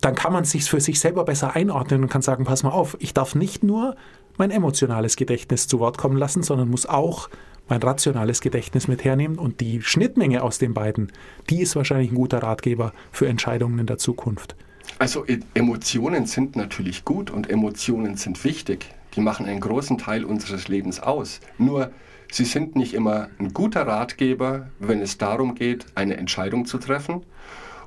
dann 0.02 0.16
kann 0.16 0.32
man 0.32 0.46
sich 0.46 0.66
für 0.66 0.80
sich 0.80 1.00
selber 1.00 1.26
besser 1.26 1.56
einordnen 1.56 2.04
und 2.04 2.10
kann 2.10 2.22
sagen, 2.22 2.46
pass 2.46 2.64
mal 2.64 2.70
auf, 2.70 2.96
ich 3.00 3.14
darf 3.14 3.36
nicht 3.36 3.64
nur 3.64 3.96
mein 4.38 4.52
emotionales 4.52 5.16
Gedächtnis 5.16 5.68
zu 5.68 5.80
Wort 5.80 5.98
kommen 5.98 6.18
lassen, 6.18 6.44
sondern 6.44 6.70
muss 6.70 6.86
auch 6.86 7.30
mein 7.68 7.82
rationales 7.82 8.42
Gedächtnis 8.42 8.88
mit 8.88 9.04
hernehmen 9.04 9.40
und 9.40 9.60
die 9.60 9.82
Schnittmenge 9.82 10.44
aus 10.44 10.60
den 10.60 10.74
beiden, 10.74 11.12
die 11.50 11.62
ist 11.62 11.76
wahrscheinlich 11.76 12.12
ein 12.12 12.16
guter 12.16 12.44
Ratgeber 12.44 12.94
für 13.12 13.28
Entscheidungen 13.28 13.80
in 13.80 13.88
der 13.88 13.98
Zukunft. 13.98 14.56
Also 15.00 15.26
Emotionen 15.56 16.26
sind 16.26 16.56
natürlich 16.56 17.06
gut 17.06 17.32
und 17.32 17.50
Emotionen 17.50 18.18
sind 18.18 18.44
wichtig. 18.44 18.86
Die 19.16 19.22
machen 19.22 19.46
einen 19.46 19.60
großen 19.60 19.98
Teil 19.98 20.24
unseres 20.24 20.68
Lebens 20.68 21.00
aus. 21.00 21.40
Nur 21.58 21.92
sie 22.32 22.46
sind 22.46 22.76
nicht 22.76 22.94
immer 22.94 23.30
ein 23.40 23.54
guter 23.54 23.88
Ratgeber, 23.88 24.70
wenn 24.80 25.02
es 25.02 25.18
darum 25.18 25.56
geht, 25.56 25.86
eine 25.96 26.18
Entscheidung 26.18 26.66
zu 26.66 26.78
treffen. 26.78 27.24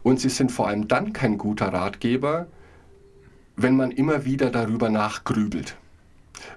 Und 0.02 0.20
sie 0.20 0.28
sind 0.28 0.50
vor 0.50 0.68
allem 0.68 0.88
dann 0.88 1.12
kein 1.12 1.38
guter 1.38 1.72
Ratgeber, 1.72 2.46
wenn 3.56 3.76
man 3.76 3.90
immer 3.90 4.24
wieder 4.24 4.50
darüber 4.50 4.88
nachgrübelt. 4.88 5.76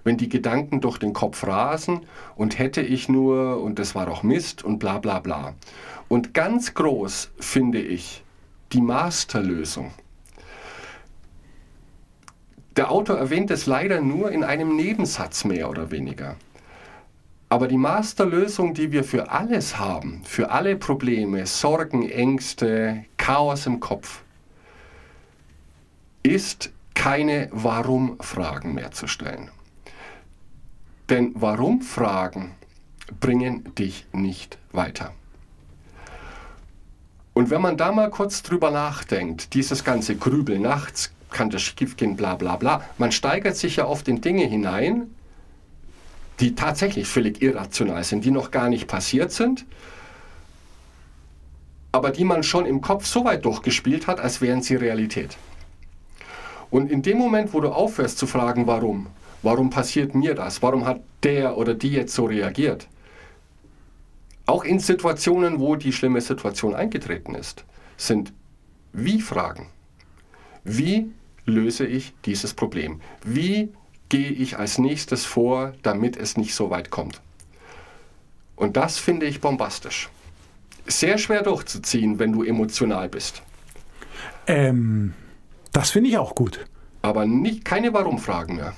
Wenn 0.04 0.18
die 0.18 0.30
Gedanken 0.30 0.82
durch 0.82 0.98
den 0.98 1.14
Kopf 1.14 1.46
rasen 1.46 2.02
und 2.36 2.60
hätte 2.60 2.82
ich 2.82 3.10
nur 3.10 3.62
und 3.62 3.80
das 3.80 3.96
war 3.96 4.06
doch 4.06 4.24
Mist 4.24 4.64
und 4.64 4.80
bla 4.80 5.00
bla 5.00 5.20
bla. 5.20 5.54
Und 6.08 6.34
ganz 6.34 6.74
groß 6.74 7.32
finde 7.40 7.80
ich 7.80 8.24
die 8.74 8.82
Masterlösung. 8.82 9.92
Der 12.78 12.90
Autor 12.90 13.18
erwähnt 13.18 13.52
es 13.52 13.66
leider 13.66 14.00
nur 14.00 14.32
in 14.32 14.44
einem 14.44 14.76
Nebensatz 14.76 15.44
mehr 15.44 15.70
oder 15.70 15.92
weniger. 15.92 16.38
Aber 17.50 17.68
die 17.68 17.78
Masterlösung, 17.78 18.74
die 18.74 18.94
wir 18.94 19.04
für 19.04 19.30
alles 19.30 19.78
haben, 19.78 20.22
für 20.24 20.52
alle 20.52 20.78
Probleme, 20.78 21.46
Sorgen, 21.46 22.10
Ängste, 22.10 23.04
Chaos 23.18 23.66
im 23.66 23.82
Kopf, 23.82 24.24
ist 26.24 26.72
keine 26.94 27.50
Warum-Fragen 27.52 28.74
mehr 28.74 28.92
zu 28.92 29.08
stellen. 29.08 29.50
Denn 31.12 31.34
Warum-Fragen 31.36 32.52
bringen 33.20 33.76
dich 33.76 34.06
nicht 34.14 34.58
weiter. 34.72 35.12
Und 37.34 37.50
wenn 37.50 37.62
man 37.62 37.76
da 37.76 37.92
mal 37.92 38.10
kurz 38.10 38.44
drüber 38.44 38.72
nachdenkt, 38.72 39.54
dieses 39.54 39.84
ganze 39.84 40.16
Grübeln 40.16 40.62
nachts, 40.62 41.12
kann 41.30 41.50
das 41.50 41.64
schief 41.64 41.98
gehen, 41.98 42.16
bla 42.16 42.36
bla 42.36 42.56
bla, 42.56 42.86
man 42.98 43.12
steigert 43.12 43.58
sich 43.58 43.76
ja 43.76 43.88
oft 43.88 44.08
in 44.08 44.22
Dinge 44.22 44.46
hinein, 44.46 45.14
die 46.40 46.56
tatsächlich 46.56 47.10
völlig 47.10 47.42
irrational 47.42 48.06
sind, 48.06 48.24
die 48.24 48.32
noch 48.32 48.50
gar 48.50 48.70
nicht 48.70 48.88
passiert 48.88 49.34
sind, 49.34 49.66
aber 51.92 52.12
die 52.12 52.24
man 52.24 52.42
schon 52.42 52.66
im 52.66 52.80
Kopf 52.80 53.06
so 53.06 53.26
weit 53.26 53.44
durchgespielt 53.44 54.08
hat, 54.08 54.22
als 54.22 54.40
wären 54.40 54.62
sie 54.62 54.76
Realität. 54.76 55.36
Und 56.70 56.90
in 56.90 57.02
dem 57.02 57.18
Moment, 57.18 57.54
wo 57.54 57.60
du 57.60 57.68
aufhörst 57.68 58.18
zu 58.18 58.28
fragen, 58.28 58.66
warum, 58.66 59.08
warum 59.42 59.70
passiert 59.70 60.16
mir 60.16 60.36
das, 60.36 60.62
warum 60.62 60.86
hat 60.86 61.02
der 61.24 61.58
oder 61.58 61.74
die 61.74 61.92
jetzt 61.92 62.14
so 62.14 62.26
reagiert, 62.26 62.88
auch 64.46 64.64
in 64.64 64.80
Situationen, 64.80 65.60
wo 65.60 65.76
die 65.76 65.94
schlimme 65.94 66.22
Situation 66.22 66.76
eingetreten 66.76 67.36
ist, 67.36 67.64
sind 67.98 68.34
Wie-Fragen. 68.92 69.68
Wie 70.64 71.12
löse 71.46 71.86
ich 71.86 72.14
dieses 72.26 72.54
Problem? 72.54 73.02
Wie 73.24 73.70
gehe 74.10 74.30
ich 74.30 74.58
als 74.58 74.78
nächstes 74.78 75.26
vor, 75.26 75.74
damit 75.84 76.18
es 76.18 76.38
nicht 76.38 76.54
so 76.54 76.70
weit 76.70 76.90
kommt? 76.90 77.22
Und 78.56 78.78
das 78.78 78.98
finde 78.98 79.26
ich 79.26 79.42
bombastisch. 79.42 80.10
Sehr 80.86 81.18
schwer 81.18 81.44
durchzuziehen, 81.44 82.20
wenn 82.20 82.34
du 82.34 82.44
emotional 82.44 83.08
bist. 83.08 83.42
Ähm, 84.48 85.14
das 85.72 85.92
finde 85.92 86.10
ich 86.10 86.18
auch 86.18 86.36
gut. 86.36 86.66
Aber 87.02 87.26
nicht, 87.26 87.64
keine 87.64 87.94
Warum-Fragen 87.94 88.58
mehr. 88.58 88.74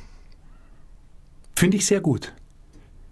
Finde 1.55 1.77
ich 1.77 1.85
sehr 1.85 2.01
gut. 2.01 2.33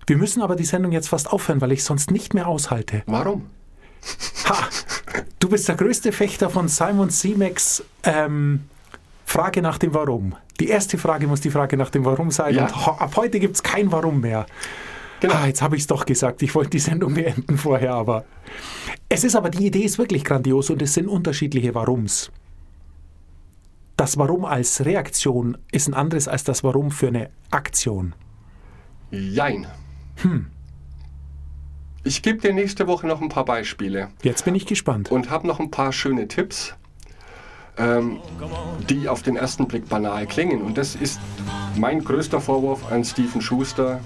Wir 0.08 0.18
müssen 0.18 0.42
aber 0.42 0.56
die 0.56 0.66
Sendung 0.66 0.92
jetzt 0.92 1.10
fast 1.10 1.32
aufhören, 1.32 1.62
weil 1.62 1.72
ich 1.72 1.84
sonst 1.84 2.12
nicht 2.12 2.34
mehr 2.34 2.48
aushalte. 2.48 3.04
Warum? 3.06 3.48
Ha! 4.50 4.68
Du 5.40 5.50
bist 5.50 5.68
der 5.68 5.76
größte 5.76 6.12
Fechter 6.12 6.50
von 6.50 6.68
Simon 6.68 7.10
Simeks 7.10 7.84
ähm, 8.04 8.62
Frage 9.26 9.62
nach 9.62 9.78
dem 9.78 9.94
Warum. 9.94 10.36
Die 10.60 10.68
erste 10.68 10.98
Frage 10.98 11.28
muss 11.28 11.42
die 11.42 11.50
Frage 11.50 11.78
nach 11.78 11.90
dem 11.90 12.06
Warum 12.06 12.32
sein. 12.32 12.56
Ja. 12.56 12.66
Und 12.66 12.76
ab 12.76 13.16
heute 13.16 13.40
gibt 13.40 13.56
es 13.56 13.64
kein 13.64 13.92
Warum 13.92 14.22
mehr. 14.22 14.46
Genau. 15.22 15.36
Ah, 15.36 15.48
jetzt 15.48 15.62
habe 15.62 15.76
ich 15.76 15.84
es 15.84 15.88
doch 15.88 16.06
gesagt. 16.06 16.42
Ich 16.42 16.54
wollte 16.56 16.72
die 16.72 16.80
Sendung 16.80 17.14
beenden 17.14 17.58
vorher, 17.58 17.94
aber. 17.94 18.26
Es 19.08 19.24
ist 19.24 19.36
aber, 19.36 19.50
die 19.50 19.68
Idee 19.68 19.84
ist 19.84 19.98
wirklich 19.98 20.24
grandios 20.24 20.70
und 20.70 20.82
es 20.82 20.94
sind 20.94 21.08
unterschiedliche 21.08 21.74
Warums. 21.76 22.32
Das 23.98 24.18
Warum 24.18 24.46
als 24.46 24.84
Reaktion 24.84 25.58
ist 25.72 25.88
ein 25.88 25.94
anderes 25.94 26.28
als 26.28 26.44
das 26.44 26.64
Warum 26.64 26.92
für 26.92 27.08
eine 27.08 27.30
Aktion. 27.52 28.14
Jein. 29.12 29.68
Ich 32.04 32.22
gebe 32.22 32.40
dir 32.40 32.54
nächste 32.54 32.88
Woche 32.88 33.06
noch 33.08 33.22
ein 33.22 33.30
paar 33.30 33.46
Beispiele 33.46 34.10
Jetzt 34.24 34.46
bin 34.46 34.56
ich 34.56 34.66
gespannt. 34.66 35.12
und 35.12 35.30
habe 35.30 35.46
noch 35.48 35.60
ein 35.60 35.70
paar 35.72 35.92
schöne 35.94 36.28
Tipps. 36.28 36.74
ähm, 37.78 38.20
die 38.90 39.08
auf 39.08 39.22
den 39.22 39.36
ersten 39.38 39.68
Blick 39.68 39.88
banal 39.88 40.26
klingen. 40.28 40.62
Und 40.62 40.78
das 40.78 40.96
ist 40.96 41.20
mein 41.76 42.04
größter 42.04 42.42
Vorwurf 42.42 42.92
an 42.92 43.04
Stephen 43.06 43.42
Schuster. 43.42 44.00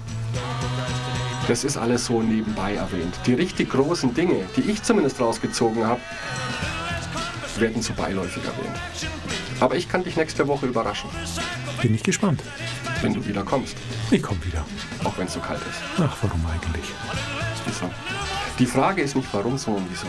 Das 1.48 1.64
ist 1.64 1.76
alles 1.76 2.06
so 2.06 2.22
nebenbei 2.22 2.74
erwähnt. 2.74 3.18
Die 3.26 3.34
richtig 3.34 3.70
großen 3.70 4.14
Dinge, 4.14 4.36
die 4.56 4.62
ich 4.62 4.82
zumindest 4.82 5.20
rausgezogen 5.20 5.84
habe, 5.86 6.00
werden 7.58 7.82
so 7.82 7.92
beiläufig 7.94 8.42
erwähnt. 8.44 8.76
Aber 9.60 9.76
ich 9.76 9.88
kann 9.88 10.04
dich 10.04 10.16
nächste 10.16 10.46
Woche 10.48 10.66
überraschen, 10.66 11.08
Bin 11.82 11.94
ich 11.94 12.02
gespannt. 12.02 12.42
wenn 13.02 13.14
du 13.14 13.24
wieder 13.26 13.42
kommst. 13.44 13.76
Ich 14.10 14.22
komme 14.22 14.44
wieder. 14.44 14.64
Auch 15.04 15.16
wenn 15.18 15.26
es 15.26 15.34
so 15.34 15.40
kalt 15.40 15.60
ist. 15.60 15.80
Ach, 15.98 16.16
warum 16.22 16.44
eigentlich? 16.46 16.84
Wieso? 17.66 17.90
Die 18.58 18.66
Frage 18.66 19.02
ist 19.02 19.14
nicht 19.14 19.28
warum, 19.32 19.58
sondern 19.58 19.84
wieso. 19.90 20.06